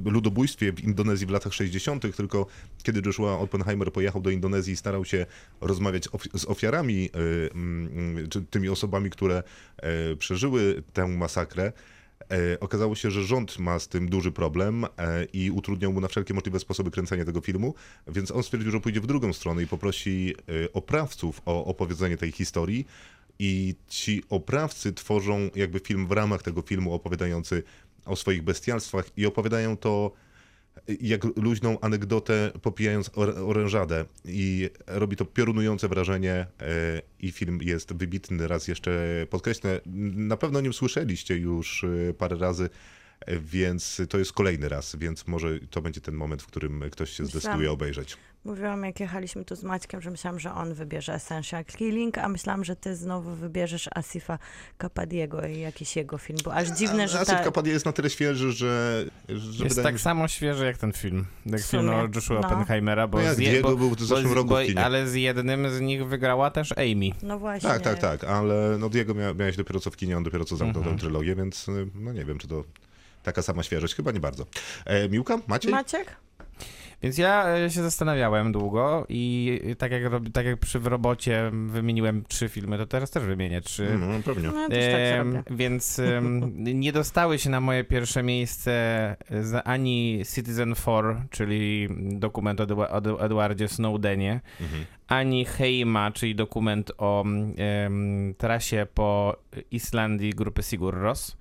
[0.05, 2.47] ludobójstwie w Indonezji w latach 60., tylko
[2.83, 5.27] kiedy Joshua Oppenheimer pojechał do Indonezji i starał się
[5.61, 9.43] rozmawiać z ofiarami, y, mm, czy tymi osobami, które
[9.77, 11.73] e, przeżyły tę masakrę,
[12.31, 14.89] e, okazało się, że rząd ma z tym duży problem e,
[15.33, 17.75] i utrudniał mu na wszelkie możliwe sposoby kręcenia tego filmu,
[18.09, 20.35] więc on stwierdził, że pójdzie w drugą stronę i poprosi
[20.65, 22.87] e, oprawców o opowiedzenie tej historii.
[23.39, 27.63] I ci oprawcy tworzą jakby film w ramach tego filmu opowiadający
[28.07, 30.13] o swoich bestialstwach i opowiadają to
[31.01, 36.47] jak luźną anegdotę popijając or- orężadę i robi to piorunujące wrażenie e,
[37.21, 38.49] i film jest wybitny.
[38.49, 39.81] Raz jeszcze podkreślę,
[40.17, 42.71] na pewno o nim słyszeliście już e, parę razy,
[43.41, 47.25] więc to jest kolejny raz, więc może to będzie ten moment, w którym ktoś się
[47.25, 48.17] zdecyduje obejrzeć.
[48.45, 52.65] Mówiłam, jak jechaliśmy tu z Maćkiem, że myślałam, że on wybierze Essential Killing, a myślałam,
[52.65, 54.39] że ty znowu wybierzesz Asifa
[54.79, 57.45] Kapadiego i jakiś jego film, bo aż dziwne, że Asif ta...
[57.45, 61.27] Kapadia jest na tyle świeży, że, że Jest tak mi samo świeży jak ten film.
[61.47, 62.49] Jak film o Joshua no.
[62.49, 65.71] Oppenheimera, bo, No jak z Diego bo, był w zeszłym roku bo, ale z jednym
[65.71, 67.11] z nich wygrała też Amy.
[67.23, 67.69] No właśnie.
[67.71, 70.57] Tak, tak, tak, ale no Diego mia, miałeś dopiero co w kinie, on dopiero co
[70.57, 70.97] zamknął Mhm.
[70.97, 72.65] tę trylogię, więc y, no nie wiem, czy to
[73.27, 74.47] taka sama świeżość, chyba nie bardzo.
[74.85, 75.73] E, Miłka, Maciej?
[75.73, 76.17] Maciek?
[77.03, 80.03] Więc ja e, się zastanawiałem długo i tak jak,
[80.33, 83.87] tak jak przy w robocie wymieniłem trzy filmy, to teraz też wymienię trzy.
[83.87, 84.49] Mm, pewnie.
[84.49, 84.95] No, też
[85.35, 91.89] tak więc em, nie dostały się na moje pierwsze miejsce za, ani Citizen 4, czyli
[92.13, 94.85] dokument o, Edwa- o Edwardzie Snowdenie, Mhm.
[95.09, 97.25] ani Heima, czyli dokument o
[97.57, 99.37] em, trasie po
[99.71, 101.37] Islandii grupy Sigur Ros.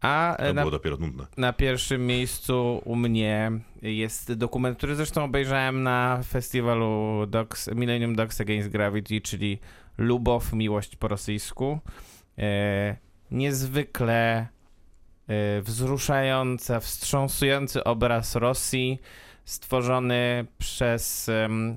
[0.00, 1.26] A e, To na, było dopiero nudne.
[1.36, 3.50] na pierwszym miejscu u mnie
[3.82, 9.58] jest dokument, który zresztą obejrzałem na festiwalu Dogs, Millennium Dogs Against Gravity, czyli
[9.98, 11.78] Lubow, Miłość po rosyjsku.
[12.38, 12.96] E,
[13.30, 14.46] niezwykle
[15.28, 18.98] e, wzruszający, wstrząsujący obraz Rosji,
[19.48, 21.30] stworzony przez,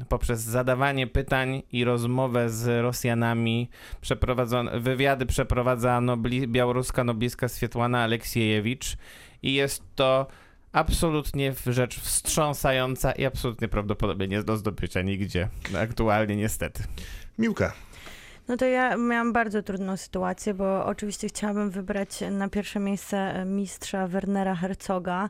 [0.09, 3.69] poprzez zadawanie pytań i rozmowę z Rosjanami.
[4.01, 8.97] Przeprowadzone, wywiady przeprowadza nobli, białoruska noblistka Swietłana Aleksiejewicz
[9.43, 10.27] i jest to
[10.71, 15.49] absolutnie rzecz wstrząsająca i absolutnie prawdopodobnie nie do zdobycia nigdzie.
[15.77, 16.83] Aktualnie niestety.
[17.37, 17.73] Miłka.
[18.51, 24.07] No to ja miałam bardzo trudną sytuację, bo oczywiście chciałabym wybrać na pierwsze miejsce mistrza
[24.07, 25.29] Wernera Herzoga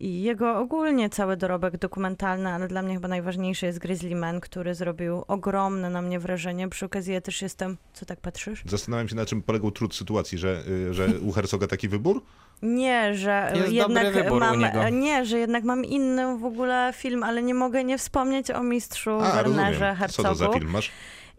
[0.00, 4.74] i jego ogólnie cały dorobek dokumentalny, ale dla mnie chyba najważniejszy jest Grizzly Man, który
[4.74, 6.68] zrobił ogromne na mnie wrażenie.
[6.68, 7.76] Przy okazji ja też jestem...
[7.92, 8.62] Co tak patrzysz?
[8.66, 12.22] Zastanawiam się, na czym polegał trud sytuacji, że, y, że u Herzoga taki wybór?
[12.62, 14.60] Nie, że Jest jednak mam,
[15.00, 19.10] nie, że jednak mam inny w ogóle film, ale nie mogę nie wspomnieć o mistrzu
[19.10, 20.08] A, Wernerze rozumiem.
[20.08, 20.58] Co to za Herzogu.
[20.58, 20.90] film masz?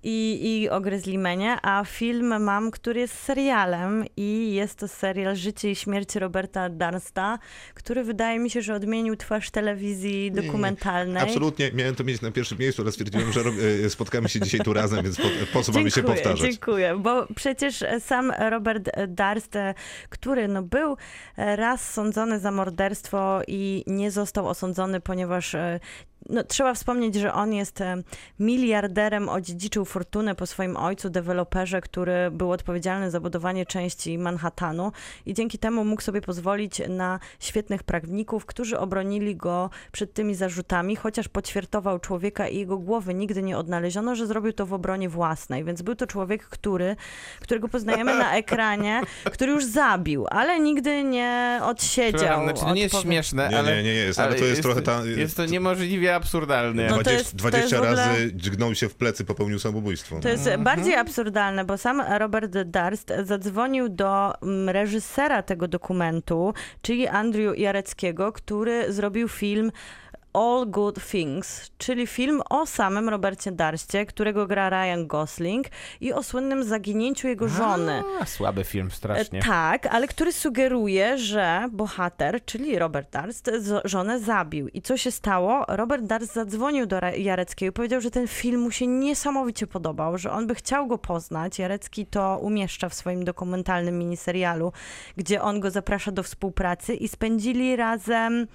[0.04, 5.72] I, i o Grizzlymanie, a film mam, który jest serialem i jest to serial Życie
[5.72, 7.40] i śmierć Roberta Darsta,
[7.74, 11.24] który wydaje mi się, że odmienił twarz telewizji Nie, dokumentalnej.
[11.24, 13.42] Absolutnie, miałem to mieć na pierwszym miejscu, ale stwierdziłem, że
[13.86, 16.40] y, spotkamy się dzisiaj tu razem, więc po, po co mamy się powtarzać?
[16.40, 19.74] Dziękuję, bo przecież sam Robert Darst, e,
[20.10, 20.98] który no był
[21.38, 25.80] e, raz sądzony za morderstwo i nie został osądzony, ponieważ e,
[26.30, 27.96] no, trzeba wspomnieć, że on jest e,
[28.40, 34.92] miliarderem, odziedziczył fortunę po swoim ojcu, deweloperze, który był odpowiedzialny za budowanie części Manhattanu
[35.26, 40.96] i dzięki temu mógł sobie pozwolić na świetnych prawników, którzy obronili go przed tymi zarzutami,
[40.96, 45.64] chociaż poćwiartował człowieka i jego głowy nigdy nie odnaleziono, że zrobił to w obronie własnej.
[45.64, 46.96] Więc był to człowiek, który,
[47.40, 52.20] którego poznajemy na ekranie, który już zabił, ale nigdy nie odsiedział.
[52.20, 53.76] Przepraszam, Znaczy, to nie jest odpowie- śmieszne, Nie, ale...
[53.76, 56.84] nie, nie jest, ale to jest trochę ta- Jest to niemożliwie absurdalne.
[56.88, 59.60] No to 20, jest- to 20 jest w ogóle- razy dźgnął się w plecy, popełnił
[59.60, 60.20] samobójstwo.
[60.20, 67.08] To jest bardziej absurdalne, bo sam Robert Darst zadzwonił do mm, reżysera tego dokumentu, czyli
[67.08, 69.72] Andrew Jareckiego, który zrobił film
[70.34, 75.68] All Good Things, czyli film o samym Robercie Darście, którego gra Ryan Gosling
[76.02, 78.04] i o słynnym zaginięciu jego żony.
[78.20, 79.40] A, słaby film, strasznie.
[79.40, 83.52] E, Tak, ale który sugeruje, że bohater, czyli Robert Darst,
[83.86, 84.68] żonę zabił.
[84.68, 85.66] I co się stało?
[85.68, 90.32] Robert Darst zadzwonił do Jareckiego i powiedział, że ten film mu się niesamowicie podobał, że
[90.32, 91.60] on by chciał go poznać.
[91.60, 94.72] Jarecki to umieszcza w swoim dokumentalnym miniserialu,
[95.18, 98.48] gdzie on go zaprasza do współpracy i spędzili razem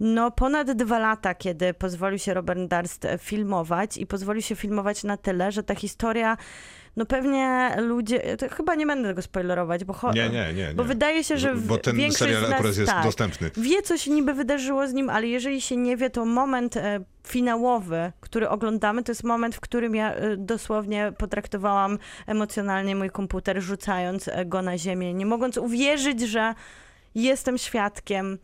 [0.00, 5.16] no, ponad dwa lata, kiedy pozwolił się Robert Darst filmować i pozwolił się filmować na
[5.16, 6.36] tyle, że ta historia,
[6.96, 10.74] no pewnie ludzie, chyba nie będę tego spoilerować, bo, cho- Nie, nie, nie.
[10.74, 13.50] bo wydaje się, że w- Bo ten większość serial nas jest tak, dostępny.
[13.56, 17.00] wie, co się niby wydarzyło z nim, ale jeżeli się nie wie, to moment e,
[17.26, 23.60] finałowy, który oglądamy, to jest moment, w którym ja e, dosłownie potraktowałam emocjonalnie mój komputer,
[23.62, 26.54] rzucając e, go na ziemię, nie mogąc uwierzyć, że
[27.14, 28.38] jestem świadkiem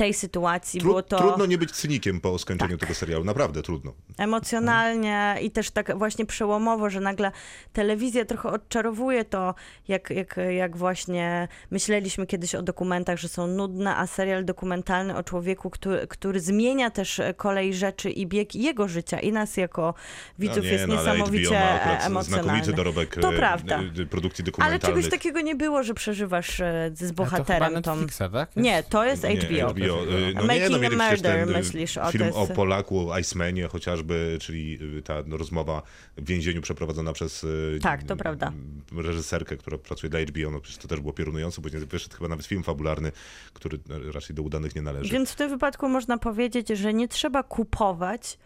[0.00, 0.80] tej sytuacji.
[0.80, 2.80] Tru- Było to Trudno nie być cynikiem po skończeniu Tak.
[2.80, 3.92] tego serialu, naprawdę trudno.
[4.18, 7.32] emocjonalnie i też tak właśnie przełomowo, że nagle
[7.72, 9.54] telewizja trochę odczarowuje to,
[9.88, 15.22] jak, jak, jak właśnie myśleliśmy kiedyś o dokumentach, że są nudne, a serial dokumentalny o
[15.22, 19.94] człowieku, który, który zmienia też kolej rzeczy i bieg jego życia i nas jako
[20.38, 21.60] widzów No nie, jest no, ale niesamowicie
[22.06, 22.22] emocjonalny.
[22.44, 23.80] Znakomity dorobek To prawda.
[24.02, 24.80] e, produkcji Ale dokumentalnych.
[24.82, 27.72] czegoś takiego nie było, że przeżywasz e, z A to chyba bohaterem.
[27.74, 28.56] Netflixa, tak?
[28.56, 29.70] Nie, to jest Nie, HBO.
[29.70, 29.89] HBO.
[29.98, 33.08] Y, No Making nie, no mieli przecież Murder, ten y, myślisz, o, film o Polaku,
[33.20, 35.82] Icemanie chociażby, czyli y, ta no, rozmowa
[36.16, 37.46] w więzieniu przeprowadzona przez
[37.82, 38.52] Tak, to prawda.
[38.96, 42.46] reżyserkę, która pracuje dla HBO, no przecież to też było piorunujące, później wyszedł chyba nawet
[42.46, 43.12] film fabularny,
[43.52, 45.12] który no, raczej do udanych nie należy.
[45.12, 48.38] Więc w tym wypadku można powiedzieć, że nie trzeba kupować,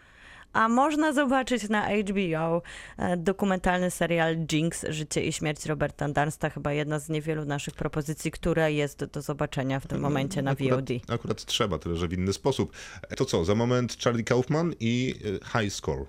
[0.55, 2.61] a można zobaczyć na HBO
[2.97, 8.31] e, dokumentalny serial Jinx, Życie i śmierć Roberta Darsta, chyba jedna z niewielu naszych propozycji,
[8.31, 10.89] która jest do zobaczenia w tym momencie na akurat, VOD.
[11.07, 12.73] Akurat trzeba, tyle że w inny sposób.
[13.17, 16.05] To co, za moment Charlie Kaufman i y, High Score.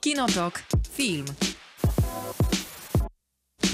[0.00, 0.62] Kinotok.
[0.92, 1.24] Film.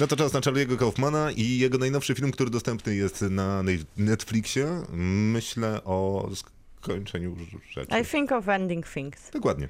[0.00, 3.62] No to czas na Charlie'ego Kaufmana i jego najnowszy film, który dostępny jest na
[3.96, 4.82] Netflixie.
[4.92, 6.28] Myślę o
[6.80, 7.36] skończeniu
[7.70, 8.00] rzeczy.
[8.00, 9.30] I think of ending things.
[9.30, 9.68] Dokładnie.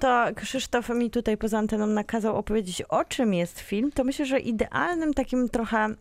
[0.00, 3.92] To Krzysztof mi tutaj poza anteną nakazał opowiedzieć, o czym jest film.
[3.92, 5.94] To myślę, że idealnym takim trochę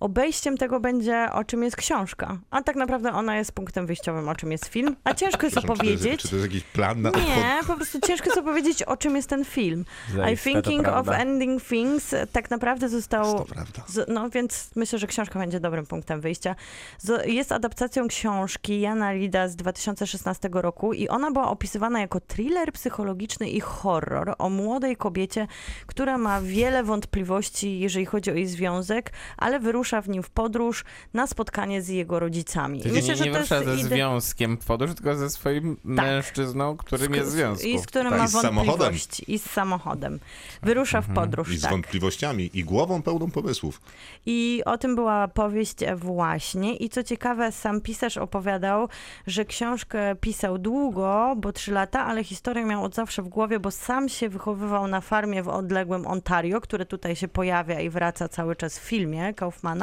[0.00, 2.38] obejściem tego będzie, o czym jest książka.
[2.50, 4.96] A tak naprawdę ona jest punktem wyjściowym, o czym jest film.
[5.04, 6.22] A ciężko jest Przepraszam, czy to jest- opowiedzieć.
[6.22, 9.28] Czy to jest jakiś plan na Nie, po prostu ciężko jest opowiedzieć, o czym jest
[9.28, 9.84] ten film.
[10.08, 11.08] I Zaiste, Thinking of.
[11.08, 13.38] Ending Things tak naprawdę został...
[13.38, 13.82] To prawda.
[13.86, 16.54] Z, no więc myślę, że książka będzie dobrym punktem wyjścia.
[16.98, 22.72] Z, jest adaptacją książki Jana Lida z 2016 roku i ona była opisywana jako thriller
[22.72, 25.46] psychologiczny i horror o młodej kobiecie,
[25.86, 30.84] która ma wiele wątpliwości, jeżeli chodzi o jej związek, ale wyrusza w nim w podróż
[31.14, 32.82] na spotkanie z jego rodzicami.
[32.82, 33.86] Czyli Myślę, nie, nie że to wyrusza jest ze Tak.
[33.86, 37.66] związkiem w podróż, tylko ze swoim mężczyzną, którym jest w związku.
[37.66, 38.66] I z którym Tak, ma i z samochodem.
[38.66, 39.32] wątpliwości.
[39.32, 40.18] I z samochodem.
[40.62, 41.70] Wyrusza w podróż, I z tak.
[41.70, 43.80] wątpliwościami, i głową pełną pomysłów.
[44.26, 46.76] I o tym była powieść właśnie.
[46.76, 48.88] I co ciekawe, sam pisarz opowiadał,
[49.26, 53.70] że książkę pisał długo, bo trzy lata, ale historię miał od zawsze w głowie, bo
[53.70, 58.56] sam się wychowywał na farmie w odległym Ontario, które tutaj się pojawia i wraca cały
[58.56, 59.75] czas w filmie Kaufmana.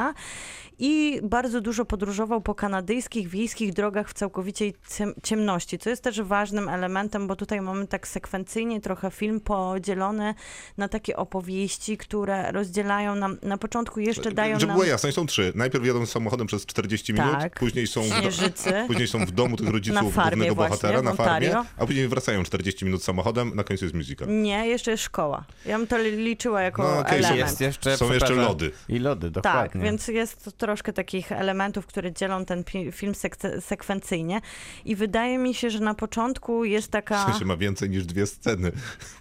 [0.80, 6.22] I bardzo dużo podróżował po kanadyjskich wiejskich drogach w całkowitej ciem- ciemności, co jest też
[6.22, 10.34] ważnym elementem, bo tutaj mamy tak sekwencyjnie trochę film podzielony
[10.78, 14.76] na takie opowieści, które rozdzielają nam, na początku jeszcze dają Żeby nam...
[14.78, 15.52] było jasne, są trzy.
[15.56, 17.60] Najpierw jadą samochodem przez 40 minut, Tak.
[17.60, 18.30] później są, w do...
[18.88, 23.04] Później są w domu tych rodziców głównego bohatera na farmie, a później wracają 40 minut
[23.04, 24.26] samochodem, na końcu jest muzyka.
[24.26, 25.46] Nie, jeszcze jest szkoła.
[25.66, 27.40] Ja bym to li- liczyła jako No, okej, element.
[27.40, 28.72] Jest jeszcze, Są jeszcze lody.
[28.90, 29.83] I lody, Tak, dokładnie.
[29.84, 34.42] Więc jest troszkę takich elementów, które dzielą ten film sekce- sekwencyjnie.
[34.86, 37.26] I wydaje mi się, że na początku jest taka.
[37.26, 38.72] sensie ma więcej niż dwie sceny.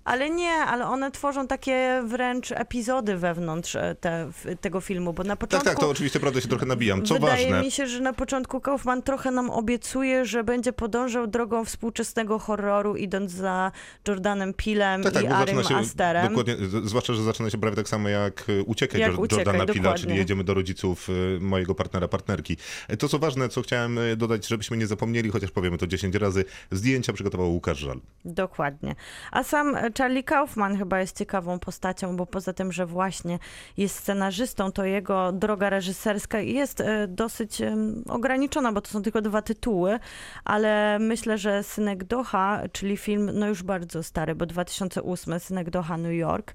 [0.05, 5.29] Ale nie, ale one tworzą takie wręcz epizody wewnątrz e, te, tego filmu, bo na
[5.31, 5.69] Tak, początku.
[5.69, 7.03] tak, to oczywiście prawda się trochę nabijam.
[7.03, 11.27] Co Wydaje ważne, mi się, że na początku Kaufman trochę nam obiecuje, że będzie podążał
[11.27, 13.73] drogą współczesnego horroru, idąc za
[14.09, 16.29] Jordanem Pilem tak, tak, i Arym się, Asterem.
[16.29, 19.75] dokładnie, zwłaszcza, że zaczyna się prawie tak samo jak e, Uciekaj, Jak Uciekaj, Jordana Pila,
[19.83, 20.03] dokładnie.
[20.07, 22.57] czyli jedziemy do rodziców e, mojego partnera, partnerki.
[22.99, 26.45] To co ważne, co chciałem e, dodać, żebyśmy nie zapomnieli, chociaż powiemy to 10 razy,
[26.71, 28.01] zdjęcia przygotował Łukasz Żal.
[28.25, 28.95] Dokładnie.
[29.31, 33.39] A sam Charlie Kaufman chyba jest ciekawą postacią, bo poza tym, że właśnie
[33.77, 37.63] jest scenarzystą, to jego droga reżyserska jest e, dosyć
[38.09, 39.99] ograniczona, bo to są tylko dwa tytuły,
[40.45, 45.97] ale myślę, że Synek Doha, czyli film no już bardzo stary, bo 2008 Synek Doha
[45.97, 46.55] New York,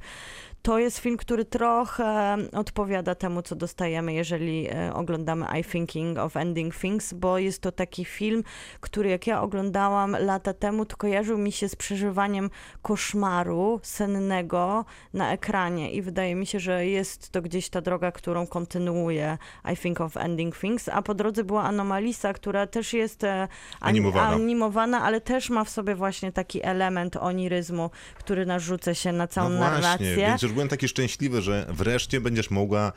[0.68, 6.38] to jest film, który trochę odpowiada temu, co dostajemy, jeżeli e, oglądamy I Thinking of
[6.38, 8.44] Ending Things, bo jest to taki film,
[8.80, 12.50] który jak ja oglądałam lata temu, to kojarzył mi się z przeżywaniem
[12.82, 18.48] koszmaru sennego na ekranie i wydaje mi się, że jest to gdzieś ta droga, którą
[18.48, 19.38] kontynuuje
[19.74, 23.50] I Think of Ending Things, a po drodze była Anomalisa, która też jest e, ani-
[23.82, 24.36] Animowana.
[24.36, 27.90] animowana, ale też ma w sobie właśnie taki element oniryzmu,
[28.20, 30.16] który narzuca się na całą no właśnie, narrację.
[30.16, 32.92] więc już byłem taki szczęśliwy, że wreszcie będziesz mogła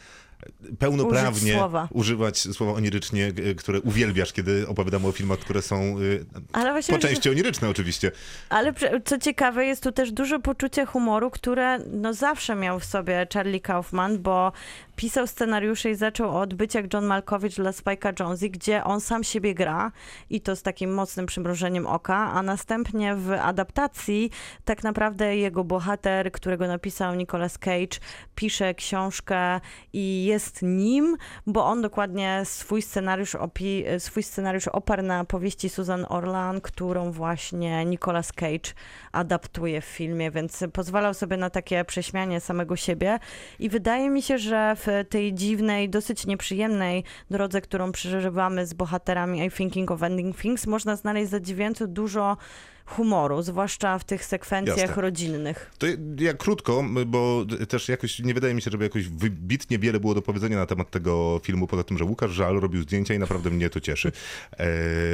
[0.79, 1.89] pełnoprawnie słowa.
[1.93, 6.99] używać słowa onirycznie, g- które uwielbiasz, kiedy opowiadamy o filmach, które są y, Ale po
[6.99, 8.13] części oniryczne oczywiście.
[8.49, 8.73] ale
[9.05, 13.61] co ciekawe, jest tu też duże poczucie humoru, które no zawsze miał w sobie Charlie
[13.61, 14.53] Kaufman, bo
[15.01, 19.25] pisał scenariusze i zaczął od być jak John Malkovich dla Spike'a Jonze, gdzie on sam
[19.25, 19.93] siebie gra
[20.31, 24.31] i to z takim mocnym przymrużeniem oka, a następnie w adaptacji
[24.65, 27.99] tak naprawdę jego bohater, którego napisał Nicolas Cage,
[28.35, 29.61] pisze książkę
[29.93, 36.07] i jest nim, bo on dokładnie swój scenariusz, opi- swój scenariusz oparł na powieści Susan
[36.09, 38.73] Orlan, którą właśnie Nicolas Cage
[39.13, 43.19] adaptuje w filmie, więc pozwalał sobie na takie prześmianie samego siebie.
[43.59, 49.45] I wydaje mi się, że w tej dziwnej, dosyć nieprzyjemnej drodze, którą przeżywamy z bohaterami
[49.47, 52.37] I Thinking of Ending Things, można znaleźć zadziwiająco dużo
[52.87, 55.03] humoru, zwłaszcza w tych sekwencjach Jasne.
[55.03, 55.71] rodzinnych.
[55.79, 55.87] To
[56.19, 60.23] ja krótko, bo też jakoś nie wydaje mi się, żeby jakoś wybitnie wiele było do
[60.23, 63.71] powiedzenia na temat tego filmu, poza tym, że Łukasz Żal robił zdjęcia i naprawdę mnie
[63.71, 64.13] to cieszy.
[64.59, 64.67] E,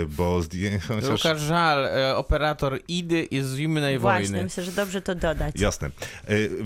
[0.09, 0.87] bo zdjęcia...
[0.89, 4.45] chociaż- Lukasz Żal, e, operator Idy i Zimnej Właśnie, Wojny.
[4.45, 5.61] myślę, że dobrze to dodać.
[5.61, 5.87] Jasne.
[5.89, 5.91] E,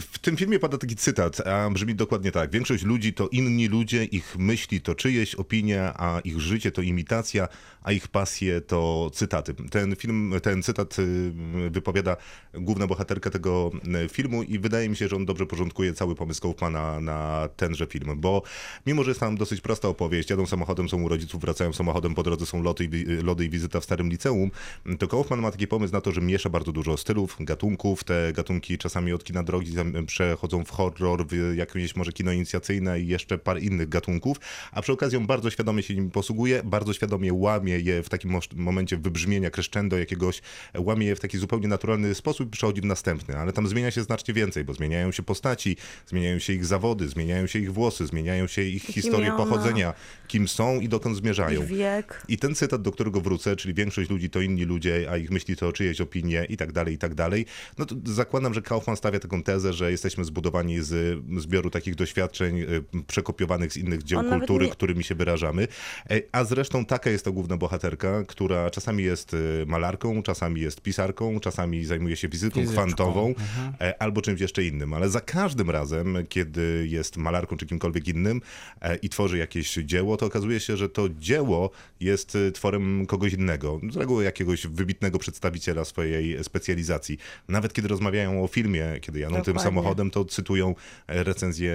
[0.01, 2.51] W tym filmie pada taki cytat, a brzmi dokładnie tak.
[2.51, 7.49] Większość ludzi to inni ludzie, ich myśli to czyjeś opinie, a ich życie to imitacja,
[7.83, 9.55] a ich pasje to cytaty.
[9.55, 11.33] Ten film, ten cytat y,
[11.71, 12.17] wypowiada
[12.55, 13.71] główna bohaterka tego
[14.05, 17.87] y, filmu i wydaje mi się, że on dobrze porządkuje cały pomysł Kaufmana na tenże
[17.87, 18.43] film, bo
[18.87, 22.23] mimo, że jest tam dosyć prosta opowieść, jadą samochodem, są u rodziców, wracają samochodem, po
[22.23, 24.51] drodze są loty i, wi- lody i wizyta w starym liceum,
[24.99, 28.79] to Kaufman ma taki pomysł na to, że miesza bardzo dużo stylów, gatunków, te gatunki
[28.79, 29.73] czasami od kina drogi
[30.07, 34.37] przechodzą w horror, w jakieś może kino inicjacyjne i jeszcze parę innych gatunków,
[34.73, 38.97] a przy okazji bardzo świadomie się nim posługuje, bardzo świadomie łamie je w takim momencie
[38.97, 40.43] wybrzmienia crescendo jakiegoś,
[40.79, 44.03] łamie je w taki zupełnie naturalny sposób i przechodzi w następny, ale tam zmienia się
[44.03, 48.47] znacznie więcej, bo zmieniają się postaci, zmieniają się ich zawody, zmieniają się ich włosy, zmieniają
[48.47, 49.95] się ich historie pochodzenia,
[50.29, 51.67] kim są i dokąd zmierzają.
[51.67, 52.23] Wiek.
[52.29, 55.57] I ten cytat, do którego wrócę, czyli większość ludzi to inni ludzie, a ich myśli
[55.57, 57.47] to czyjeś opinie i tak dalej, i tak dalej,
[57.79, 62.61] no to zakładam, że Kaufman stawia taką tezę, że jesteśmy zbudowani z zbioru takich doświadczeń
[62.61, 62.67] y,
[63.07, 65.69] przekopiowanych z innych dzieł On kultury, nie- którymi się wyrażamy.
[66.11, 70.81] E, A zresztą taka jest ta główna bohaterka, która czasami jest y, malarką, czasami jest
[70.81, 72.83] pisarką, czasami zajmuje się wizytą Fizyczką.
[72.83, 73.35] kwantową,
[73.81, 78.41] e, albo czymś jeszcze innym, ale za każdym razem, kiedy jest malarką czy kimkolwiek innym
[78.81, 83.33] e, i tworzy jakieś dzieło, to okazuje się, że to dzieło jest e, tworem kogoś
[83.33, 87.19] innego, z reguły jakiegoś wybitnego przedstawiciela swojej specjalizacji.
[87.49, 89.63] Nawet kiedy rozmawiają o filmie, kiedy jadą tym Dokładnie.
[89.63, 90.75] samochodem, to cytują
[91.07, 91.75] e, recenzje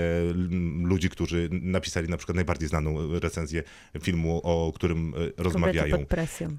[0.84, 3.64] ludzi, którzy napisali na przykład najbardziej znaną recenzję
[4.02, 5.75] filmu, o którym rozmawiają.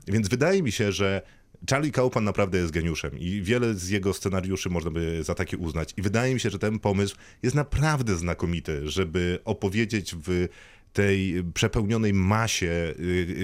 [0.07, 1.23] Więc wydaje mi się, że
[1.71, 5.95] Charlie Kaufman naprawdę jest geniuszem i wiele z jego scenariuszy można by za takie uznać.
[5.97, 10.49] I wydaje mi się, że ten pomysł jest naprawdę znakomity, żeby opowiedzieć w
[10.93, 12.93] tej przepełnionej masie y,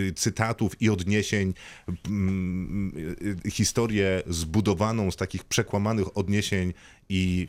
[0.09, 1.55] y, cytatów i odniesień
[2.07, 2.93] mm,
[3.47, 6.73] y, historię zbudowaną z takich przekłamanych odniesień
[7.09, 7.49] i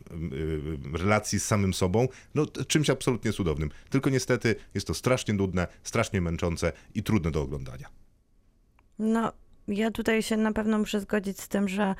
[0.93, 3.69] relacji z samym sobą, no czymś absolutnie cudownym.
[3.89, 8.02] Tylko niestety jest to strasznie nudne, strasznie męczące i trudne do oglądania.
[8.99, 9.31] No,
[9.67, 11.95] ja tutaj się na pewno muszę zgodzić z tym, że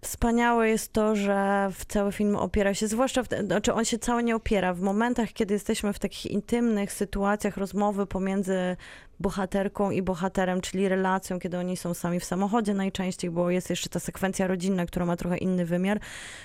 [0.00, 4.22] wspaniałe jest to, że w cały film opiera się, zwłaszcza, w, znaczy on się cały
[4.22, 4.74] nie opiera.
[4.74, 8.76] W momentach, kiedy jesteśmy w takich intymnych sytuacjach rozmowy pomiędzy
[9.20, 13.88] bohaterką i bohaterem, czyli relacją, kiedy oni są sami w samochodzie najczęściej, bo jest jeszcze
[13.88, 16.00] ta sekwencja rodzinna, która ma trochę inny wymiar,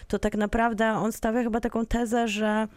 [0.08, 2.68] to tak naprawdę on stawia chyba taką tezę, że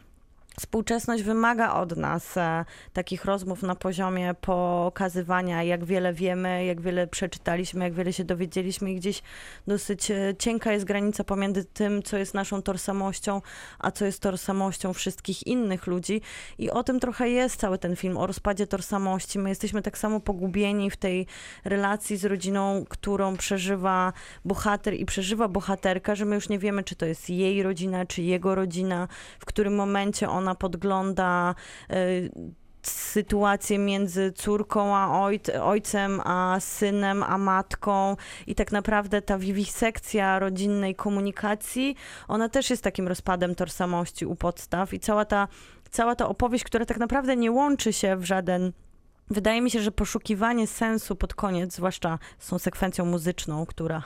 [0.58, 7.06] Współczesność wymaga od nas e, takich rozmów na poziomie pokazywania, jak wiele wiemy, jak wiele
[7.06, 9.22] przeczytaliśmy, jak wiele się dowiedzieliśmy i gdzieś
[9.66, 13.42] dosyć e, cienka jest granica pomiędzy tym, co jest naszą tożsamością,
[13.78, 16.20] a co jest tożsamością wszystkich innych ludzi.
[16.58, 19.38] I o tym trochę jest cały ten film, o rozpadzie tożsamości.
[19.38, 21.26] My jesteśmy tak samo pogubieni w tej
[21.64, 24.12] relacji z rodziną, którą przeżywa
[24.44, 28.22] bohater i przeżywa bohaterka, że my już nie wiemy, czy to jest jej rodzina, czy
[28.22, 31.54] jego rodzina, w którym momencie ona podgląda
[31.90, 32.30] y,
[32.82, 38.16] sytuację między córką a ojc- ojcem, a synem, a matką.
[38.46, 41.96] I tak naprawdę ta wiwisekcja rodzinnej komunikacji,
[42.28, 44.94] ona też jest takim rozpadem tożsamości u podstaw.
[44.94, 45.48] I cała ta,
[45.90, 48.72] cała ta opowieść, która tak naprawdę nie łączy się w żaden
[49.30, 54.02] Wydaje mi się, że poszukiwanie sensu pod koniec, zwłaszcza z tą sekwencją muzyczną, która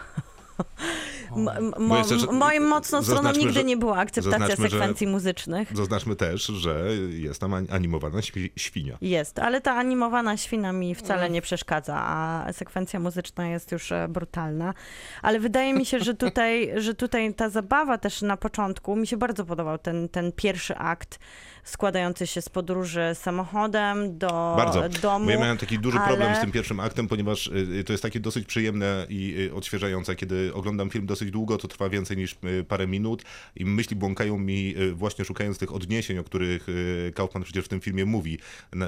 [1.78, 5.76] mo- jeszcze, moim mocną stroną nigdy że- nie była akceptacja zaznaczmy, że- sekwencji muzycznych.
[5.76, 8.98] Zaznaczmy też, że jest tam an- animowana świ- świnia.
[9.00, 14.08] Jest, ale ta animowana świna mi wcale nie przeszkadza, a sekwencja muzyczna jest już e,
[14.08, 14.74] brutalna.
[15.22, 19.16] Ale wydaje mi się, że tutaj, że tutaj ta zabawa też na początku, mi się
[19.16, 21.18] bardzo podobał ten, ten pierwszy akt
[21.64, 24.88] składający się z podróży samochodem do Bardzo.
[24.88, 25.30] domu.
[25.30, 28.20] Ja miałem taki duży problem ale- z tym pierwszym aktem, ponieważ y, to jest takie
[28.20, 30.16] dosyć przyjemne i y, odświeżające.
[30.16, 33.22] Kiedy oglądam film dosyć długo, to trwa więcej niż y, parę minut
[33.56, 37.68] i myśli błąkają mi y, właśnie szukając tych odniesień, o których y, Kaufman przecież w
[37.68, 38.38] tym filmie mówi.
[38.74, 38.78] Y,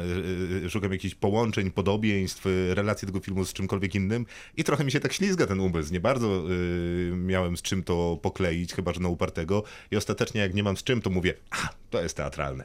[0.66, 4.92] y, Szukam jakichś połączeń, podobieństw, y, relacji tego filmu z czymkolwiek innym i trochę mi
[4.92, 5.92] się tak ślizga ten umysł.
[5.92, 10.54] Nie bardzo y, miałem z czym to pokleić, chyba że na upartego i ostatecznie jak
[10.54, 11.56] nie mam z czym, to mówię, a,
[11.90, 12.63] to jest teatralne.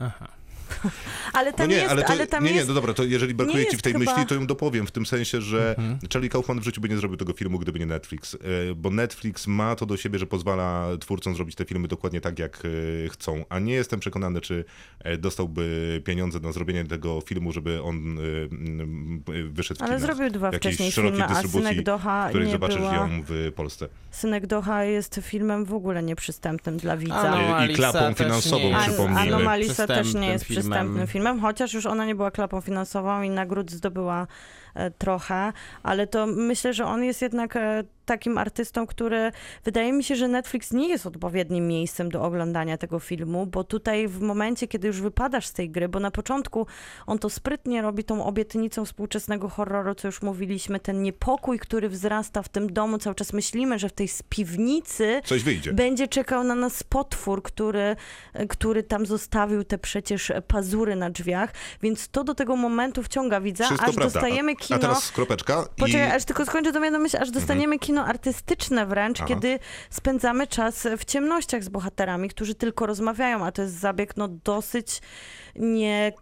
[0.00, 0.26] Uh huh.
[1.32, 3.04] Ale tam no nie, jest, ale, to, ale tam nie, nie, jest no dobra, to
[3.04, 5.98] jeżeli brakuje ci w tej chyba- myśli, to ją dopowiem, w tym sensie, że Mhm.
[6.12, 8.38] Charlie Kaufman w życiu by nie zrobił tego filmu, gdyby nie Netflix, e,
[8.74, 12.62] bo Netflix ma to do siebie, że pozwala twórcom zrobić te filmy dokładnie tak, jak
[13.04, 14.64] e, chcą, a nie jestem przekonany, czy
[15.00, 18.18] e, dostałby pieniądze na zrobienie tego filmu, żeby on
[19.50, 20.16] wyszedł w Ale kinach.
[20.16, 22.94] zrobił dwa Jakiejś wcześniej filmy, a dystrybucji, Synek Doha której nie zobaczysz była...
[22.94, 23.88] ją w Polsce.
[24.10, 27.14] Synek Doha jest filmem w ogóle nieprzystępnym dla widza.
[27.20, 29.20] Anomalisa I klapą nie finansową, An- przypomnijmy.
[29.34, 30.67] Anomalisa też nie jest filmem.
[30.70, 34.26] Przystępnym filmem, chociaż już ona nie była klapą finansową i nagród zdobyła
[34.98, 35.52] trochę,
[35.82, 39.32] ale to myślę, że on jest jednak e, takim artystą, który
[39.64, 44.08] wydaje mi się, że Netflix nie jest odpowiednim miejscem do oglądania tego filmu, bo tutaj
[44.08, 46.66] w momencie, kiedy już wypadasz z tej gry, bo na początku
[47.06, 52.42] on to sprytnie robi tą obietnicą współczesnego horroru, co już mówiliśmy, ten niepokój, który wzrasta
[52.42, 55.20] w tym domu, cały czas myślimy, że w tej piwnicy
[55.72, 57.96] będzie czekał na nas potwór, który,
[58.48, 61.52] który tam zostawił te przecież pazury na drzwiach,
[61.82, 64.20] więc to do tego momentu wciąga widza, Wszystko aż prawda.
[64.20, 64.76] dostajemy kino...
[64.76, 65.94] a teraz kropeczka Poczekaj, i...
[65.94, 66.16] Mhm.
[66.16, 69.28] aż tylko skończę tą jedną myśl, aż dostaniemy kino artystyczne wręcz, Aha.
[69.28, 69.58] kiedy
[69.90, 75.00] spędzamy czas w ciemnościach z bohaterami, którzy tylko rozmawiają, a to jest zabieg no dosyć
[75.56, 76.12] nie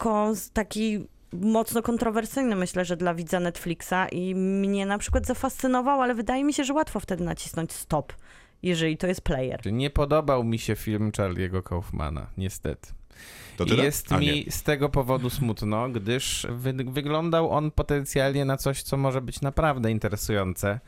[0.52, 6.44] taki mocno kontrowersyjny, myślę, że dla widza Netflixa i mnie na przykład zafascynował, ale wydaje
[6.44, 8.12] mi się, że łatwo wtedy nacisnąć stop,
[8.62, 9.72] jeżeli to jest player.
[9.72, 12.88] Nie podobał mi się film Charlie'ego Kaufmana, niestety.
[13.64, 14.52] Jest A, mi nie.
[14.52, 19.90] z tego powodu smutno, gdyż wy wyglądał on potencjalnie na coś, co może być naprawdę
[19.90, 20.80] interesujące.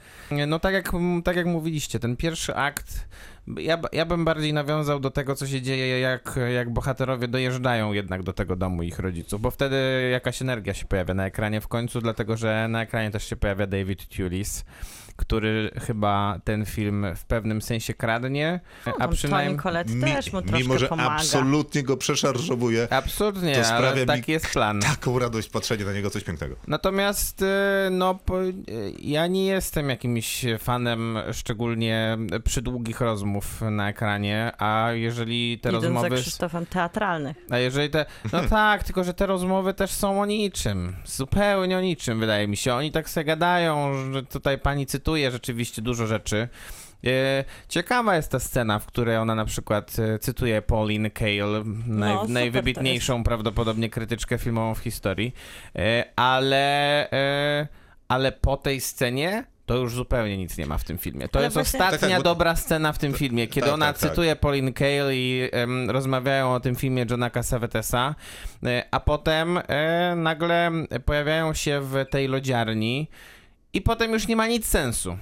[0.47, 0.93] No tak jak,
[1.25, 3.09] tak jak mówiliście, ten pierwszy akt,
[3.57, 8.23] ja, ja bym bardziej nawiązał do tego, co się dzieje, jak, jak bohaterowie dojeżdżają jednak
[8.23, 12.01] do tego domu ich rodziców, bo wtedy jakaś energia się pojawia na ekranie w końcu,
[12.01, 14.65] dlatego że na ekranie też się pojawia David Tulis,
[15.19, 19.59] który chyba ten film w pewnym sensie kradnie, a Tam przynajmniej...
[19.87, 21.11] Mi- też mu troszkę mimo, że pomaga.
[21.11, 24.81] absolutnie go przeszarżowuje, Absolutnie, To sprawia ale mi taki jest plan.
[24.81, 26.57] taką radość patrzenie na niego, coś pięknego.
[26.67, 28.35] Natomiast e, no, e,
[28.99, 35.89] ja nie jestem jakimś fanem szczególnie przydługich rozmów na ekranie, a jeżeli te Idąc za
[35.91, 36.17] rozmowy...
[36.17, 37.37] Krzysztofem teatralnych.
[37.51, 38.07] A jeżeli te...
[38.33, 40.97] No tak, tylko że te rozmowy też są o niczym.
[41.05, 42.75] Zupełnie o niczym, wydaje mi się.
[42.75, 46.49] Oni tak sobie gadają, że tutaj pani cytuje rzeczywiście dużo rzeczy.
[47.07, 52.13] E, Ciekawa jest ta scena, w której ona na przykład e, cytuje Pauline Kael, naj,
[52.13, 55.35] super to najwybitniejszą prawdopodobnie krytyczkę filmową w historii,
[55.77, 57.09] E, ale,
[58.09, 61.29] ale po tej scenie to już zupełnie nic nie ma w tym filmie.
[61.29, 63.75] To Ale jest właśnie- ostatnia Tak, tak, bo- dobra scena w tym filmie, kiedy tak,
[63.75, 64.11] ona tak, tak.
[64.11, 68.15] cytuje Pauline Kael i em, rozmawiają o tym filmie Johna Cassavetesa,
[68.91, 70.71] a potem e, nagle
[71.05, 73.09] pojawiają się w tej lodziarni
[73.73, 75.17] i potem już nie ma nic sensu.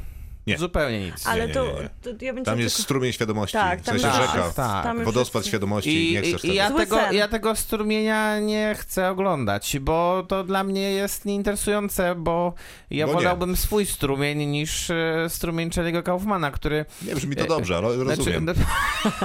[0.46, 0.58] Nie.
[0.58, 1.26] Zupełnie nic.
[1.26, 1.88] Ale nie, to, nie, nie.
[2.18, 2.84] to ja bym Tam jest tylko...
[2.84, 4.84] strumień świadomości, Tak, w tam sensie już rzeka, jest- tak.
[4.84, 7.14] tam wodospad jest- świadomości, I, nie chcesz i, ja, Zły tego, sen.
[7.14, 12.54] ja tego strumienia nie chcę oglądać, bo to dla mnie jest nieinteresujące, bo
[12.90, 13.18] ja Bo nie.
[13.18, 17.94] wolałbym swój strumień niż e, strumień Charlie'ego Kaufmana, który Nie brzmi to E, dobrze, ale
[17.94, 18.44] Znaczy, rozumiem.
[18.44, 18.52] no,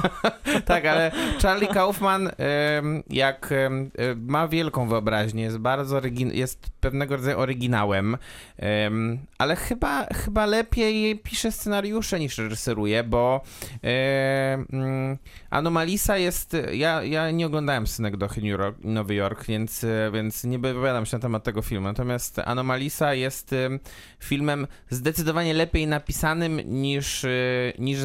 [0.66, 1.12] tak, ale
[1.42, 2.32] Charlie Kaufman
[3.10, 3.70] jak e,
[4.16, 8.18] ma wielką wyobraźnię, jest bardzo orygin- jest pewnego rodzaju oryginałem,
[8.58, 13.42] em, ale chyba, chyba lepiej bardziej pisze scenariusze niż reżyseruje, bo
[13.84, 15.18] e, mm,
[15.50, 16.58] Anomalisa jest.
[16.74, 21.22] Ja, ja nie oglądałem Synecdochy New York, Nowy Jork, więc, więc nie wypowiadam się na
[21.22, 21.88] temat tego filmu.
[21.88, 23.70] Natomiast Anomalisa jest e,
[24.20, 27.30] filmem zdecydowanie lepiej napisanym niż, e,
[27.80, 28.00] niż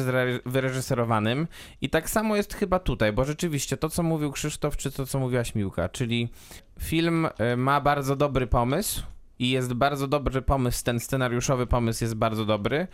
[0.45, 1.47] wyreżyserowanym.
[1.81, 5.19] I tak samo jest chyba tutaj, bo rzeczywiście to, co mówił Krzysztof, czy to, co
[5.19, 6.29] mówiłaś Miłka, czyli
[6.79, 7.27] film
[7.57, 9.03] ma bardzo dobry pomysł
[9.39, 12.87] i jest bardzo dobry pomysł, ten scenariuszowy pomysł jest bardzo dobry.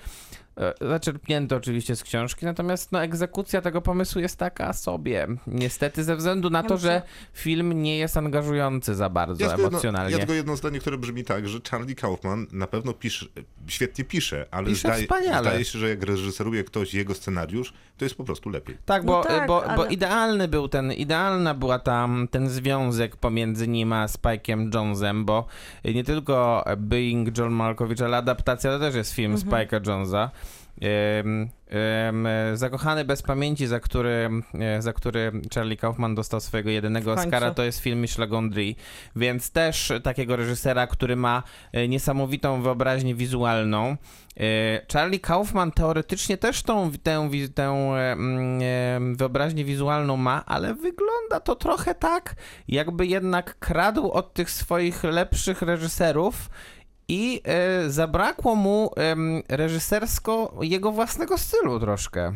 [0.58, 5.28] E, Zaczerpnięty oczywiście z książki, natomiast no, egzekucja tego pomysłu jest taka sobie.
[5.47, 7.01] Niestety, ze względu na Ja to, że
[7.34, 10.12] film nie jest angażujący za bardzo Ja tylko, jedno, emocjonalnie.
[10.12, 13.26] ja tylko jedno zdanie, które brzmi tak, że Charlie Kaufman na pewno pisze,
[13.68, 15.49] świetnie pisze, ale Pisze zdaje, wspaniale.
[15.49, 18.78] zdaje się, że jak reżyseruje ktoś jego scenariusz, to jest po prostu lepiej.
[18.86, 23.16] Tak, No bo, tak, bo, bo ale- idealny był ten, idealna była tam ten związek
[23.16, 25.45] pomiędzy nim a Spike'em Jonesem, bo
[25.86, 30.32] nie tylko Being John Malkovich, ale adaptacja to też jest film Spike'a Jonesa.
[32.53, 37.13] Zakochany bez pamięci, za który, e, za który Charlie Kaufman dostał swojego jedynego.
[37.13, 38.76] Oscara, to jest film Michel Gondry,
[39.15, 43.97] więc też takiego reżysera, który ma e, niesamowitą wyobraźnię wizualną.
[44.39, 47.69] E, Charlie Kaufman teoretycznie też tą, tę, tę
[48.11, 52.36] mm, wyobraźnię wizualną ma, ale wygląda to trochę tak,
[52.67, 56.49] jakby jednak kradł od tych swoich lepszych reżyserów
[57.08, 58.91] i e, zabrakło mu
[59.49, 62.34] reżysersko jego własnego stylu troszkę.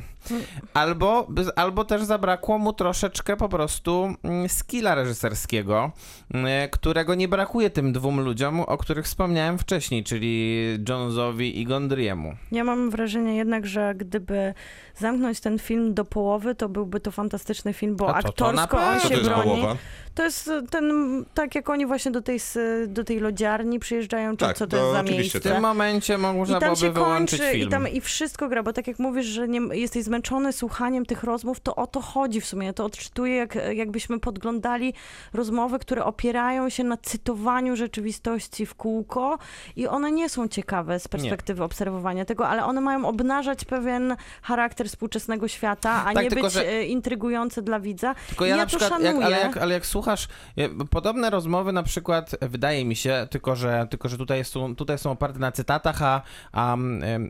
[0.73, 5.91] Albo, albo też zabrakło mu troszeczkę po prostu mm, skilla reżyserskiego,
[6.33, 12.33] mm, którego nie brakuje tym dwóm ludziom, o których wspomniałem wcześniej, czyli Jonesowi i Gondryemu.
[12.51, 14.53] Ja mam wrażenie jednak, że gdyby
[14.97, 18.77] zamknąć ten film do połowy, to byłby to fantastyczny film, bo A to- to aktorsko
[18.77, 19.01] on pewno.
[19.01, 19.43] Co się to broni.
[19.43, 19.75] połowa?
[20.15, 20.91] To jest ten,
[21.33, 22.39] tak jak oni właśnie do tej,
[22.87, 25.39] do tej lodziarni przyjeżdżają, czy Tak, co to to jest za oczywiście, W miejsce.
[25.39, 25.61] tym tak.
[25.61, 27.67] momencie można byłoby się wyłączyć film.
[27.67, 30.16] i tam i wszystko gra, bo tak jak mówisz, że nie, jesteś zmęczony
[30.51, 32.67] słuchaniem tych rozmów, to o to chodzi w sumie.
[32.67, 34.93] Ja to odczytuję, jak, jakbyśmy podglądali
[35.33, 39.37] rozmowy, które opierają się na cytowaniu rzeczywistości w kółko
[39.75, 44.87] i one nie są ciekawe z perspektywy obserwowania tego, ale one mają obnażać pewien charakter
[44.87, 48.15] współczesnego świata, a Tak, nie tylko być że- e, intrygujące dla widza.
[48.27, 49.25] Tylko ja, ja na to przykład, jak, szanuję.
[49.25, 53.55] ale, jak, ale jak słuchasz, e, podobne rozmowy na przykład, e, wydaje mi się, tylko
[53.55, 56.77] że, tylko, że tutaj, są, tutaj są oparte na cytatach, a, a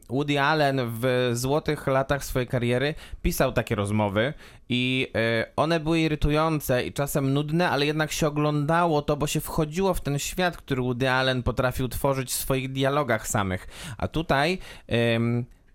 [0.09, 2.76] Woody Allen w złotych latach swojej kariery
[3.21, 4.33] pisał takie rozmowy
[4.69, 9.41] i e, one były irytujące i czasem nudne, ale jednak się oglądało to, bo się
[9.41, 13.67] wchodziło w ten świat, który Woody Allen potrafił tworzyć w swoich dialogach samych.
[13.97, 14.59] A tutaj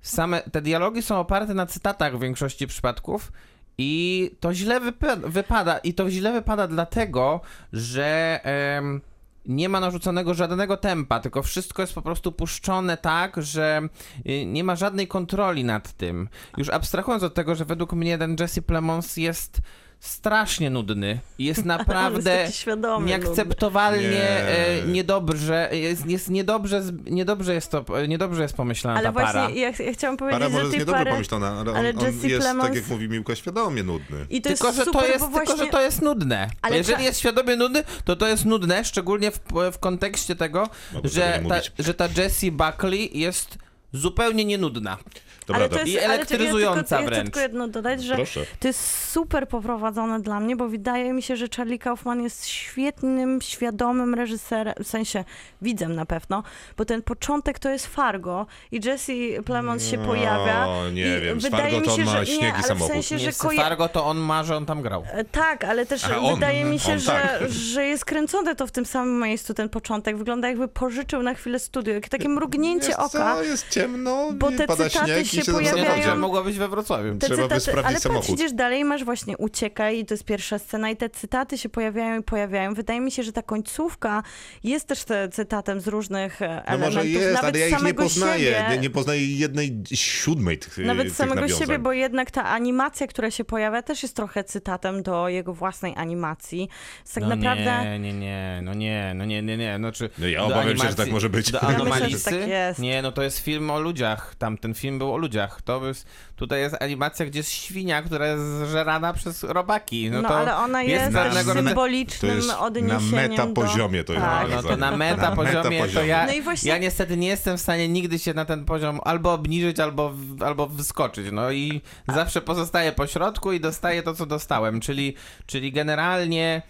[0.00, 3.32] same te dialogi są oparte na cytatach w większości przypadków.
[3.78, 5.78] I to źle wypa- wypada.
[5.78, 7.40] I to źle wypada dlatego,
[7.72, 9.00] że em,
[9.46, 13.82] nie ma narzuconego żadnego tempa, tylko wszystko jest po prostu puszczone tak, że
[14.28, 16.28] y, nie ma żadnej kontroli nad tym.
[16.56, 19.60] Już abstrahując od tego, że według mnie ten Jesse Plemons jest
[20.02, 22.66] strasznie nudny i jest naprawdę jest
[23.04, 24.28] nieakceptowalnie Nie.
[24.28, 29.32] e, niedobrze, jest, jest niedobrze, niedobrze jest to, niedobrze jest pomyślana Ale ta para.
[29.32, 31.10] właśnie ja, ja chciałam powiedzieć, Para może że jest niedobrze pary...
[31.10, 34.26] pomyślana, ale on, ale on jest, tak Plemons- jak mówi Miłka, świadomie nudny.
[34.30, 35.46] I to Tylko, jest że super, to jest, właśnie...
[35.46, 36.48] tylko, że to jest nudne.
[36.62, 39.40] Ale Jeżeli trza- jest świadomie nudny, to to jest nudne, szczególnie w,
[39.72, 43.58] w kontekście tego, Mogę że ta, że ta Jessie Buckley jest
[43.92, 44.98] zupełnie nienudna.
[45.46, 47.24] Dobra, ale to jest, I ale elektryzująca ja tylko, ja wręcz.
[47.24, 48.40] tylko jedno dodać, że Proszę.
[48.60, 53.40] to jest super poprowadzone dla mnie, bo wydaje mi się, że Charlie Kaufman jest świetnym,
[53.42, 55.24] świadomym reżyserem, w sensie
[55.62, 56.42] widzem na pewno,
[56.76, 59.12] bo ten początek to jest Fargo i Jesse
[59.44, 60.66] Plemons się No, pojawia.
[60.92, 62.62] nie i wiem, z wydaje Fargo mi to on się, ma że, śniegi nie, ale
[62.62, 62.92] w samochód.
[62.92, 65.04] sensie, Nie, z Fargo to on ma, że on tam grał.
[65.12, 67.50] E, Tak, ale też Aha, on, wydaje mi się, on, że, tak.
[67.50, 70.16] że jest kręcone to w tym samym miejscu, ten początek.
[70.16, 73.34] Wygląda jakby pożyczył na chwilę studio, jak takie mrugnięcie Wiesz oka.
[73.34, 77.18] Co, jest ciemno, Bo te pada cytaty śnieg się pojawiają- mogła być we Wrocławiu.
[77.18, 78.26] Te Trzeba by sprawdzić ale samochód.
[78.26, 81.68] patrz, idziesz dalej, masz właśnie uciekaj i to jest pierwsza scena i te cytaty się
[81.68, 82.74] pojawiają i pojawiają.
[82.74, 84.22] Wydaje mi się, że ta końcówka
[84.64, 86.94] jest też te, cytatem z różnych e, No elementów.
[86.94, 88.44] może jest, nawet ale ja ich nie samego poznaję.
[88.54, 91.58] Siebie, Nie, nie poznaję jednej siódmej tych Nawet tych samego nawiązań.
[91.58, 95.94] siebie, bo jednak ta animacja, która się pojawia, też jest trochę cytatem do jego własnej
[95.96, 96.68] animacji.
[97.02, 97.98] Jest tak no naprawdę...
[97.98, 100.10] nie, nie, nie, no nie, no nie, nie, nie, no czy...
[100.18, 101.50] No ja obawiam się, że animacji- tak może być.
[101.52, 102.24] Do Ja myślę, że Anomalisy?
[102.30, 102.78] tak jest.
[102.80, 106.06] Nie, no to jest film o ludziach, tam ten film był o ludziach, to jest,
[106.36, 110.38] tutaj jest animacja, gdzie jest świnia, która jest zżerana przez robaki, no, No, to...
[110.38, 113.52] ale ona jest jest, też rodzaju- To symbolicznym jest na odniesieniem meta do...
[113.52, 114.48] poziomie to jest Tak.
[114.50, 116.06] No to na meta Na poziomie to metapoziomie.
[116.08, 119.00] ja, No i właśnie- ja niestety nie jestem w stanie nigdy się na ten poziom
[119.04, 120.12] albo obniżyć, albo,
[120.44, 121.26] albo wyskoczyć.
[121.32, 125.14] No i zawsze pozostaję po środku i dostaję to, co dostałem, czyli,
[125.46, 126.62] czyli generalnie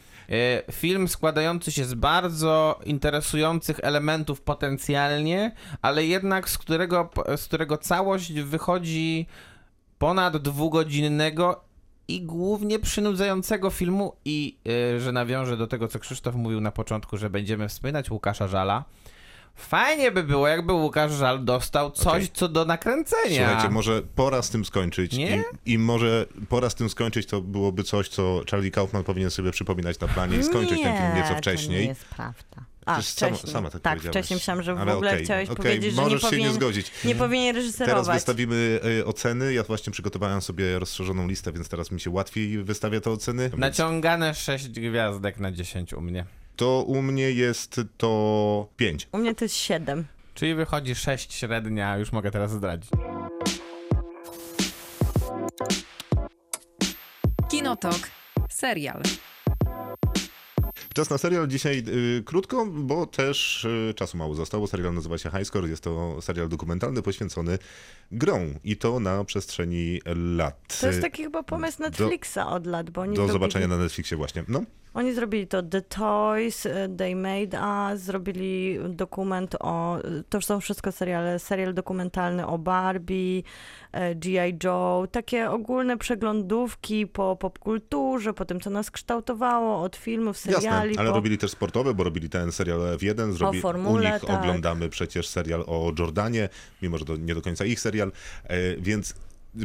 [0.73, 5.53] Film składający się z bardzo interesujących elementów potencjalnie,
[5.83, 9.27] ale jednak z którego, z którego całość wychodzi
[9.99, 11.65] ponad dwugodzinnego
[12.09, 14.59] i głównie przynudzającego filmu i
[14.97, 18.85] e, że nawiążę do tego, co Krzysztof mówił na początku, że będziemy wspominać Łukasza Żala.
[19.57, 22.29] Fajnie by było, jakby Łukasz Żal dostał coś, Okej.
[22.35, 23.47] co do nakręcenia.
[23.47, 25.13] Słuchajcie, może pora z tym skończyć.
[25.13, 25.45] Nie?
[25.67, 29.51] I, I może pora z tym skończyć to byłoby coś, co Charlie Kaufman powinien sobie
[29.51, 31.81] przypominać na planie i skończyć ten film nieco To wcześniej.
[31.81, 32.43] nie jest prawda.
[32.87, 33.53] A, Przecież sama- wcześniej.
[33.53, 34.17] sama tak tak powiedziałaś.
[34.17, 36.31] wcześniej myślałam, że w Ale ogóle okej, chciałeś okej, powiedzieć, że nie możesz się nie
[36.31, 36.93] powinien, zgodzić.
[37.05, 38.17] nie powinien Teraz reżyserować.
[38.17, 39.53] wystawimy y, oceny.
[39.55, 43.51] Ja właśnie przygotowałem sobie rozszerzoną listę, więc teraz mi się łatwiej wystawia te oceny.
[43.57, 46.25] Naciągane 6 gwiazdek na 10 u mnie.
[46.57, 49.09] To u mnie jest to 5.
[49.13, 50.05] U mnie to jest 7.
[50.35, 52.91] Czyli wychodzi 6 średnia, już mogę teraz zdradzić.
[57.51, 57.99] Kinotok.
[58.49, 59.03] Serial.
[60.95, 64.67] Czas na serial dzisiaj y, krótko, bo też y, czasu mało zostało.
[64.67, 65.69] Serial nazywa się High Score.
[65.69, 67.59] Jest to serial dokumentalny poświęcony
[68.13, 70.01] grom i to na przestrzeni
[70.37, 70.79] lat.
[70.81, 74.45] To jest taki chyba pomysł Netflixa od lat, bo oni Do zobaczenia na Netflixie właśnie.
[74.49, 74.63] No,
[74.95, 80.93] oni zrobili to The Toys, e, They Made Us, zrobili dokument o, to są wszystko
[80.93, 83.43] seriale, serial dokumentalny o Barbie,
[83.93, 84.59] e, G.I.
[84.65, 91.01] Joe, takie ogólne przeglądówki po popkulturze, po tym, co nas kształtowało, od filmów, seriali, jasne,
[91.01, 91.17] ale po...
[91.17, 93.33] robili też sportowe, bo robili ten serial F1.
[93.33, 93.61] Zrobi...
[93.61, 94.41] formule, u nich tak.
[94.41, 96.49] oglądamy przecież serial o Jordanie,
[96.83, 98.13] mimo że to nie do końca ich serial,
[98.45, 99.15] e, więc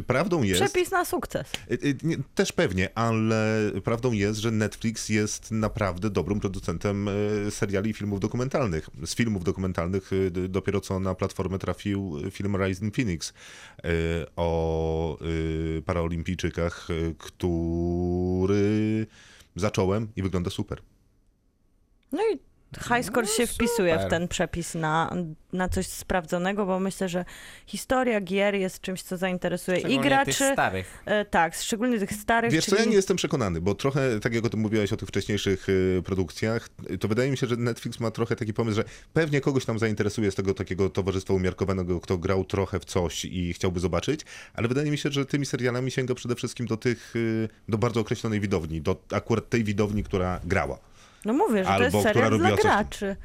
[0.06, 0.62] prawdą jest...
[0.62, 1.52] Przepis na sukces.
[1.70, 7.90] Y, y, Też pewnie, ale prawdą jest, że Netflix jest naprawdę dobrym producentem y, seriali
[7.90, 8.90] i filmów dokumentalnych.
[9.06, 10.10] Z filmów dokumentalnych
[10.48, 13.32] dopiero co na platformę trafił film Rising Phoenix
[14.36, 15.18] o
[15.86, 19.06] paraolimpijczykach, który
[19.56, 20.82] zacząłem i wygląda super.
[22.12, 25.14] No i High Score się wpisuje w ten przepis na,
[25.52, 27.24] na coś sprawdzonego, bo myślę, że
[27.66, 30.38] historia gier jest czymś, co zainteresuje i graczy.
[30.38, 31.02] tych starych.
[31.04, 32.52] E, tak, szczególnie tych starych.
[32.52, 32.82] Wiesz co, czyli...
[32.82, 36.02] ja nie jestem przekonany, bo trochę, tak jak o tym mówiłeś o tych wcześniejszych y,
[36.04, 36.68] produkcjach,
[37.00, 40.30] to wydaje mi się, że Netflix ma trochę taki pomysł, że pewnie kogoś tam zainteresuje
[40.30, 44.20] z tego takiego towarzystwa umiarkowanego, kto grał trochę w coś i chciałby zobaczyć,
[44.54, 48.00] ale wydaje mi się, że tymi serialami sięga przede wszystkim do tych, y, do bardzo
[48.00, 50.87] określonej widowni, do akurat tej widowni, która grała.
[51.24, 53.16] No mówię, że Albo to jest która robiła dla graczy.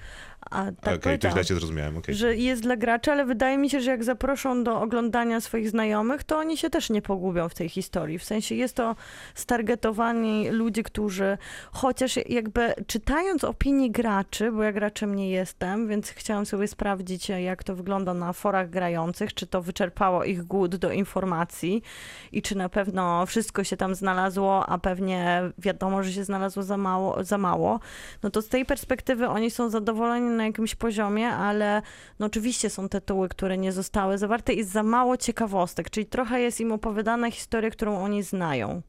[0.51, 2.15] A tak Okej, to źle cię zrozumiałem, okej.
[2.15, 6.23] Że jest dla graczy, ale wydaje mi się, że jak zaproszą do oglądania swoich znajomych,
[6.23, 8.19] to oni się też nie pogubią w tej historii.
[8.19, 8.95] W sensie jest to
[9.35, 11.37] stargetowani ludzi, którzy
[11.71, 17.63] chociaż jakby czytając opinie graczy, bo ja graczem nie jestem, więc chciałam sobie sprawdzić, jak
[17.63, 21.83] to wygląda na forach grających, czy to wyczerpało ich głód do informacji
[22.31, 26.77] i czy na pewno wszystko się tam znalazło, a pewnie wiadomo, że się znalazło za
[26.77, 27.79] mało, za mało.
[28.23, 31.81] No to z tej perspektywy oni są zadowoleni na jakimś poziomie, ale
[32.19, 36.61] no oczywiście są tytuły, które nie zostały zawarte i za mało ciekawostek, czyli trochę jest
[36.61, 38.81] im opowiadana historia, którą oni znają.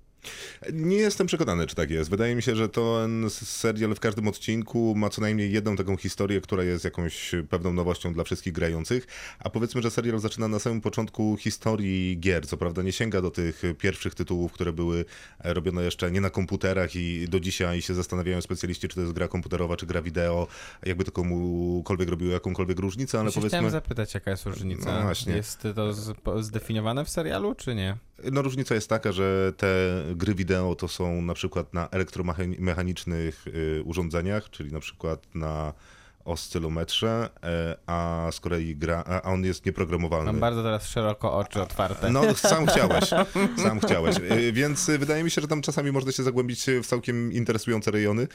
[0.72, 2.10] Nie jestem przekonany, czy tak jest.
[2.10, 6.40] Wydaje mi się, że ten serial w każdym odcinku ma co najmniej jedną taką historię,
[6.40, 9.06] która jest jakąś pewną nowością dla wszystkich grających,
[9.38, 12.46] a powiedzmy, że serial zaczyna na samym początku historii gier.
[12.46, 15.04] Co prawda nie sięga do tych pierwszych tytułów, które były
[15.44, 19.28] robione jeszcze nie na komputerach i do dzisiaj się zastanawiają specjaliści, czy to jest gra
[19.28, 20.46] komputerowa, czy gra wideo,
[20.86, 23.48] jakby to komukolwiek robiło jakąkolwiek różnicę, ale Ale powiedzmy...
[23.58, 24.94] Chciałem zapytać, jaka jest różnica.
[24.94, 25.36] No właśnie.
[25.36, 27.96] Jest to zdefiniowane w serialu, czy nie?
[28.32, 29.66] No różnica jest taka, że te
[30.14, 35.72] gry wideo to są na przykład na elektromechanicznych y, urządzeniach, czyli na przykład na
[36.24, 40.26] oscylometrze, e, a z kolei gra, a on jest nieprogramowalny.
[40.32, 42.10] Mam bardzo teraz szeroko oczy otwarte.
[42.10, 43.04] No, sam chciałeś,
[43.64, 44.16] sam chciałeś.
[44.16, 48.28] Y, Więc wydaje mi się, że tam czasami można się zagłębić w całkiem interesujące rejony,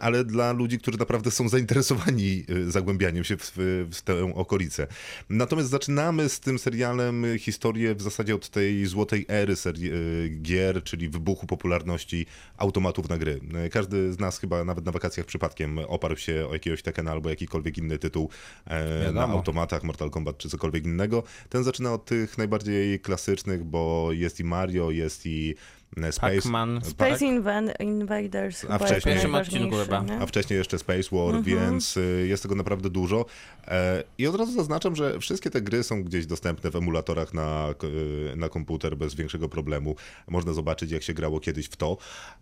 [0.00, 3.52] ale dla ludzi, którzy naprawdę są zainteresowani y, zagłębianiem się w,
[3.92, 4.86] w tę okolicę.
[5.28, 9.90] Natomiast zaczynamy z tym serialem historię w zasadzie od tej złotej ery serii,
[10.42, 12.26] gier, czyli wybuchu popularności
[12.56, 13.40] automatów na gry.
[13.70, 17.78] Każdy z nas chyba nawet na wakacjach przypadkiem oparł się o jakiegoś Tekena albo jakikolwiek
[17.78, 18.30] inny tytuł
[18.66, 21.22] e, na automatach, Mortal Kombat czy cokolwiek innego.
[21.48, 25.54] Ten zaczyna od tych najbardziej klasycznych, bo jest i Mario, jest i
[25.96, 26.20] Space.
[26.20, 26.80] Pac-Man.
[26.84, 30.04] Space Inven- Invaders jest wcześniej- chyba.
[30.20, 31.44] A wcześniej jeszcze Space War, Mhm.
[31.44, 33.26] więc y, jest tego naprawdę dużo.
[33.68, 37.74] E, I od razu zaznaczam, że wszystkie te gry są gdzieś dostępne w emulatorach na,
[38.32, 39.96] y, na komputer bez większego problemu.
[40.28, 41.96] Można zobaczyć, jak się grało kiedyś w to.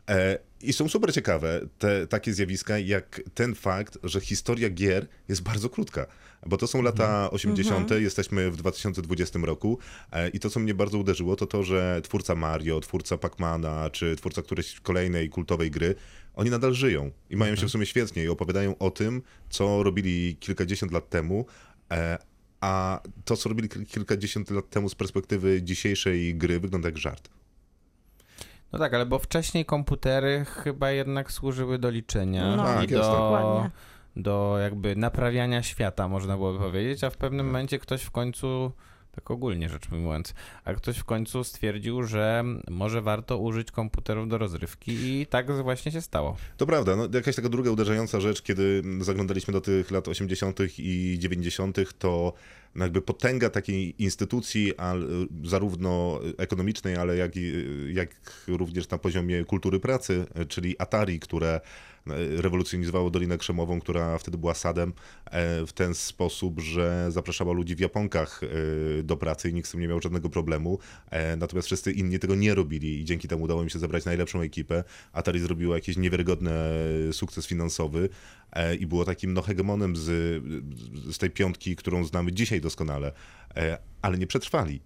[0.09, 5.43] E, I są super ciekawe te takie zjawiska, jak ten fakt, że historia gier jest
[5.43, 6.07] bardzo krótka.
[6.47, 9.79] Bo to są lata 80., jesteśmy w 2020 roku
[10.13, 14.17] e, i to, co mnie bardzo uderzyło, to to, że twórca Mario, twórca Pacmana, czy
[14.17, 15.95] twórca którejś kolejnej kultowej gry,
[16.35, 20.37] oni nadal żyją i mają się w sumie świetnie i opowiadają o tym, co robili
[20.41, 21.47] kilkadziesiąt lat temu,
[21.93, 22.19] e,
[22.61, 27.29] a to, co robili kil- kilkadziesiąt lat temu z perspektywy dzisiejszej gry, wygląda jak żart.
[28.73, 32.99] No tak, ale bo wcześniej komputery chyba jednak służyły do liczenia No, Tak, i do,
[32.99, 33.71] Dokładnie.
[34.17, 38.73] do jakby naprawiania świata, można byłoby powiedzieć, a w pewnym momencie ktoś w końcu,
[39.19, 44.39] tak ogólnie rzecz ujmując, a ktoś w końcu stwierdził, że może warto użyć komputerów do
[44.39, 46.37] rozrywki i tak właśnie się stało.
[46.57, 50.59] To prawda, no, jakaś taka druga uderzająca rzecz, kiedy zaglądaliśmy do tych lat 80.
[50.79, 52.33] i 90., to
[52.77, 54.73] jakby potęga takiej instytucji,
[55.45, 57.33] zarówno ekonomicznej, ale jak,
[57.93, 58.11] jak
[58.49, 61.61] również na poziomie kultury pracy, czyli Atari, które
[62.37, 64.93] rewolucjonizowało Dolinę Krzemową, która wtedy była sadem
[65.25, 69.73] e, w ten sposób, że zapraszała ludzi w japonkach e, do pracy i nikt z
[69.73, 70.79] tym nie miał żadnego problemu.
[71.11, 74.41] E, Natomiast wszyscy inni tego nie robili i dzięki temu udało im się zebrać najlepszą
[74.41, 74.85] ekipę.
[75.13, 76.51] Atari zrobiło jakiś niewiarygodny
[77.13, 78.09] sukces finansowy
[78.53, 80.03] e, i było takim no, hegemonem z,
[81.15, 83.13] z tej piątki, którą znamy dzisiaj doskonale,
[83.57, 84.81] E, ale nie przetrwali.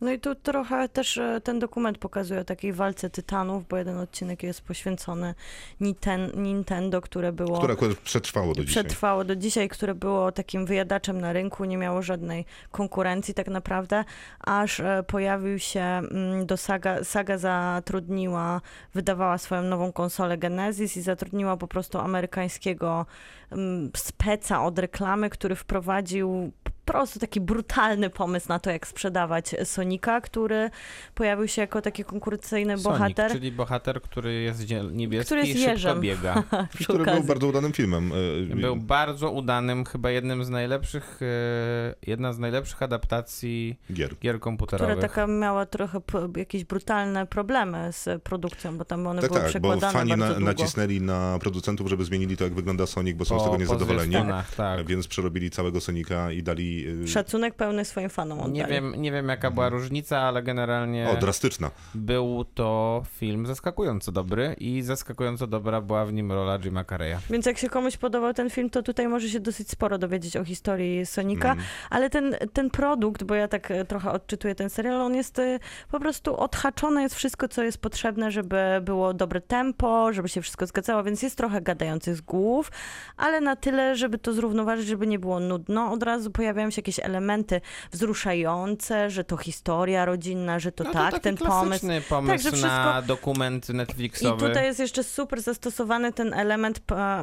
[0.00, 3.98] No i tu trochę też e, ten dokument pokazuje o takiej walce tytanów, bo jeden
[3.98, 5.34] odcinek jest poświęcony
[5.80, 7.58] Niten- Nintendo, które było...
[7.58, 8.84] Które akurat przetrwało do dzisiaj.
[8.84, 14.04] przetrwało do dzisiaj, które było takim wyjadaczem na rynku, nie miało żadnej konkurencji tak naprawdę,
[14.40, 18.60] aż e, pojawił się mm, do Saga, Saga zatrudniła,
[18.94, 23.06] wydawała swoją nową konsolę Genesis i zatrudniła po prostu amerykańskiego
[23.50, 26.52] mm, speca od reklamy, który wprowadził
[26.86, 30.70] prostu taki brutalny pomysł na to, jak sprzedawać Sonika, który
[31.14, 33.16] pojawił się jako taki konkurencyjny bohater.
[33.30, 36.00] Sonic, czyli bohater, który jest niebieski Który jest i szybko jeżem.
[36.00, 36.42] biega.
[36.84, 38.12] Który był bardzo udanym filmem.
[38.52, 44.08] E, Był bardzo udanym, chyba jednym z najlepszych, e, jedna z najlepszych adaptacji Gier.
[44.08, 44.98] gier która komputerowych.
[45.00, 46.00] taka miała trochę
[46.36, 50.24] jakieś brutalne problemy z produkcją, bo tam one Tak, były tak, bo przekładane fani bardzo
[50.26, 50.46] na, długo.
[50.46, 53.60] nacisnęli na producentów, żeby zmienili to, jak wygląda Sonic, bo są z Po- tego po
[53.60, 54.14] niezadowoleni.
[54.56, 54.86] tak.
[54.86, 56.75] Więc przerobili całego Sonika i dali.
[57.04, 58.52] Y, Szacunek pełny swoim fanom oddali.
[58.54, 61.70] Nie wiem, nie wiem jaka była różnica, ale generalnie O, drastyczna.
[61.94, 67.16] był to film zaskakująco dobry i zaskakująco dobra była w nim rola Jima Carreya.
[67.30, 70.44] Więc jak się komuś podobał ten film, to tutaj może się dosyć sporo dowiedzieć o
[70.44, 71.66] historii Sonika, Mhm.
[71.90, 75.58] ale ten, ten produkt, bo ja tak e, trochę odczytuję ten serial, on jest e,
[75.90, 80.66] po prostu odhaczone, jest wszystko, co jest potrzebne, żeby było dobre tempo, żeby się wszystko
[80.66, 82.70] zgadzało, więc jest trochę gadających z głów,
[83.16, 85.92] ale na tyle, żeby to zrównoważyć, żeby nie było nudno.
[85.92, 87.60] Od razu pojawiają się jakieś elementy
[87.92, 91.86] wzruszające, że to historia rodzinna, że to No tak, taki ten pomysł.
[92.08, 94.48] pomysł że wszystko- na dokument I Netflixowy.
[94.48, 96.80] tutaj jest jeszcze super zastosowany ten element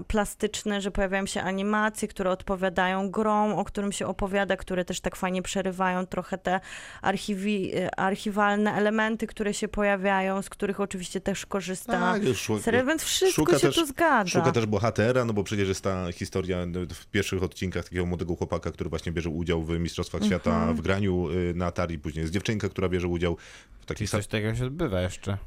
[0.07, 5.15] plastyczny, że pojawiają się animacje, które odpowiadają grom, o którym się opowiada, które też tak
[5.15, 6.59] fajnie przerywają trochę te
[7.01, 12.59] archiwi- e, archiwalne elementy, które się pojawiają, z których oczywiście też korzysta Tak, już szu-
[12.59, 14.29] serial, więc wszystko szuka się też- tu zgadza.
[14.29, 16.57] Szuka też bohatera, no bo przecież jest ta historia
[16.93, 20.77] w pierwszych odcinkach takiego młodego chłopaka, który właśnie bierze udział w Mistrzostwach Świata Mhm.
[20.77, 23.39] w graniu y, na Atari, później jest dziewczynka, która bierze udział w
[23.77, 24.09] Czyli takich...
[24.09, 25.37] coś takiego się odbywa jeszcze.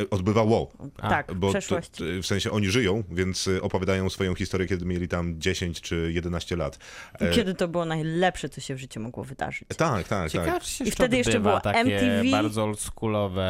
[0.00, 2.02] E, Odbywało, A, tak, w bo to, przeszłości.
[2.22, 6.56] w sensie oni żyją, więc y, opowiadają swoją historię, kiedy mieli tam 10 czy 11
[6.56, 6.78] lat.
[7.20, 9.68] E, Kiedy to było najlepsze, co się w życiu mogło wydarzyć.
[9.76, 10.64] Tak, tak, Ciekawe, tak.
[10.64, 12.30] się I wtedy jeszcze było takie MTV.
[12.30, 13.42] bardzo oldschoolowe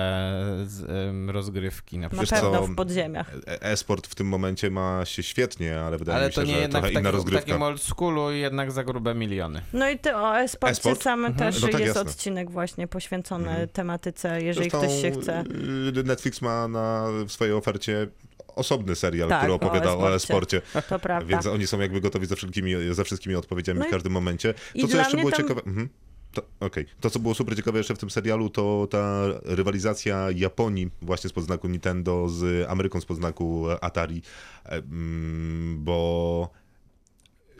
[1.28, 2.30] rozgrywki na Na przykład.
[2.30, 3.30] Wiesz pewno co, w podziemiach.
[3.46, 6.54] E- E-sport w tym momencie ma się świetnie, ale wydaje Ale mi się, to nie
[6.54, 7.46] że jednak trochę w inna takim, w rozgrywka.
[7.46, 9.62] takim oldschoolu i jednak za grube miliony.
[9.72, 11.02] No i ty o e-sporcie E-sport?
[11.02, 11.52] samym Mhm.
[11.52, 12.10] też No tak, jest jasne.
[12.10, 13.68] odcinek właśnie poświęcony Mhm.
[13.68, 15.40] tematyce, jeżeli Zresztą, ktoś się chce.
[15.88, 15.92] y,
[16.32, 18.08] Netflix ma na w swojej ofercie
[18.56, 20.62] osobny serial, Tak, który opowiada o e-sporcie.
[21.02, 21.24] prawda.
[21.26, 24.54] więc oni są jakby gotowi ze wszystkimi, ze wszystkimi odpowiedziami No w i- każdym momencie.
[24.80, 25.60] To, co jeszcze było tam- ciekawe...
[25.66, 25.88] Mhm.
[26.32, 26.86] To, okej.
[27.00, 31.44] to, co było super ciekawe jeszcze w tym serialu, to ta rywalizacja Japonii właśnie spod
[31.44, 34.22] znaku Nintendo z Ameryką spod znaku Atari,
[34.64, 36.50] e, mm, bo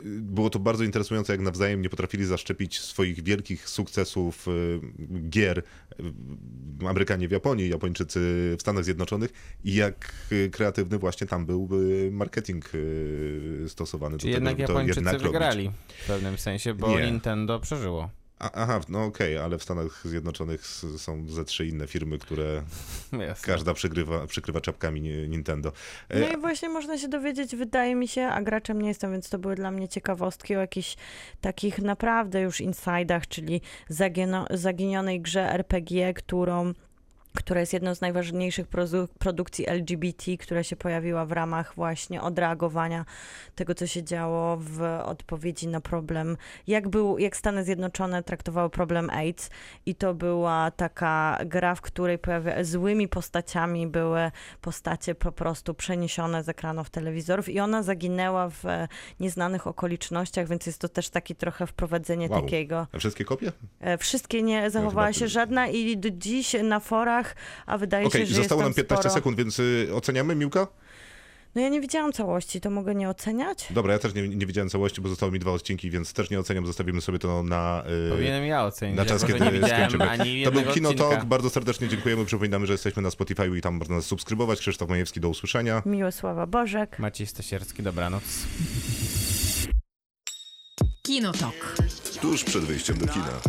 [0.04, 4.80] było to bardzo interesujące, jak nawzajem nie potrafili zaszczepić swoich wielkich sukcesów y,
[5.28, 8.20] gier y, Amerykanie w Japonii, Japończycy
[8.58, 9.30] w Stanach Zjednoczonych
[9.64, 10.12] i jak
[10.52, 12.64] kreatywny właśnie tam był y, marketing
[13.68, 15.26] stosowany Czyli do tego, jednak żeby to Japończycy jednak robić.
[15.32, 15.70] wygrali
[16.04, 17.06] w pewnym sensie, bo Nie.
[17.06, 18.10] Nintendo przeżyło.
[18.54, 20.66] Aha, no okej, ale w Stanach Zjednoczonych
[20.96, 22.62] są ze trzy inne firmy, które
[23.28, 23.46] Jasne.
[23.52, 25.72] każda przykrywa, przykrywa czapkami ni- Nintendo.
[26.08, 29.28] E, No i właśnie można się dowiedzieć, wydaje mi się, a graczem nie jestem, więc
[29.28, 30.96] to były dla mnie ciekawostki o jakichś
[31.40, 33.60] takich naprawdę już insidach, czyli
[34.50, 36.72] zaginionej grze RPG, którą
[37.36, 43.04] która jest jedną z najważniejszych produ- produkcji LGBT, która się pojawiła w ramach właśnie odreagowania
[43.54, 49.10] tego, co się działo w odpowiedzi na problem, jak, był, jak Stany Zjednoczone traktowały problem
[49.10, 49.50] AIDS
[49.86, 54.30] i to była taka gra, w której pojawia, złymi postaciami były
[54.60, 58.62] postacie po prostu przeniesione z ekranów telewizorów i ona zaginęła w
[59.20, 62.40] nieznanych okolicznościach, więc jest to też taki trochę wprowadzenie Wow.
[62.42, 62.86] takiego.
[62.92, 63.52] A wszystkie kopie?
[63.80, 67.21] E, Wszystkie nie zachowała chyba się żadna i do dziś na forach,
[67.66, 69.14] a wydaje Okej, się, że zostało jest nam tam 15 sporo...
[69.14, 70.66] sekund, więc y, oceniamy Miłka?
[71.54, 73.66] No ja nie widziałam całości, to mogę nie oceniać?
[73.70, 76.40] Dobra, ja też nie, nie widziałem całości, bo zostały mi dwa odcinki, więc też nie
[76.40, 76.66] oceniam.
[76.66, 79.38] Zostawimy sobie to na, y, Powinienem ja ocenić, na czas, kiedy
[79.68, 80.10] skończymy.
[80.10, 81.10] ani To był jednego Kino odcinka.
[81.10, 81.24] Talk.
[81.24, 82.24] Bardzo serdecznie dziękujemy.
[82.24, 84.58] Przypominamy, że jesteśmy na Spotify i tam można nas subskrybować.
[84.60, 85.82] Krzysztof Majewski, do usłyszenia.
[85.86, 86.98] Miłosława Bożek.
[86.98, 88.22] Maciej Stasierski, dobranoc.
[91.02, 91.76] Kinotok.
[92.20, 93.40] Tuż przed wyjściem do kina.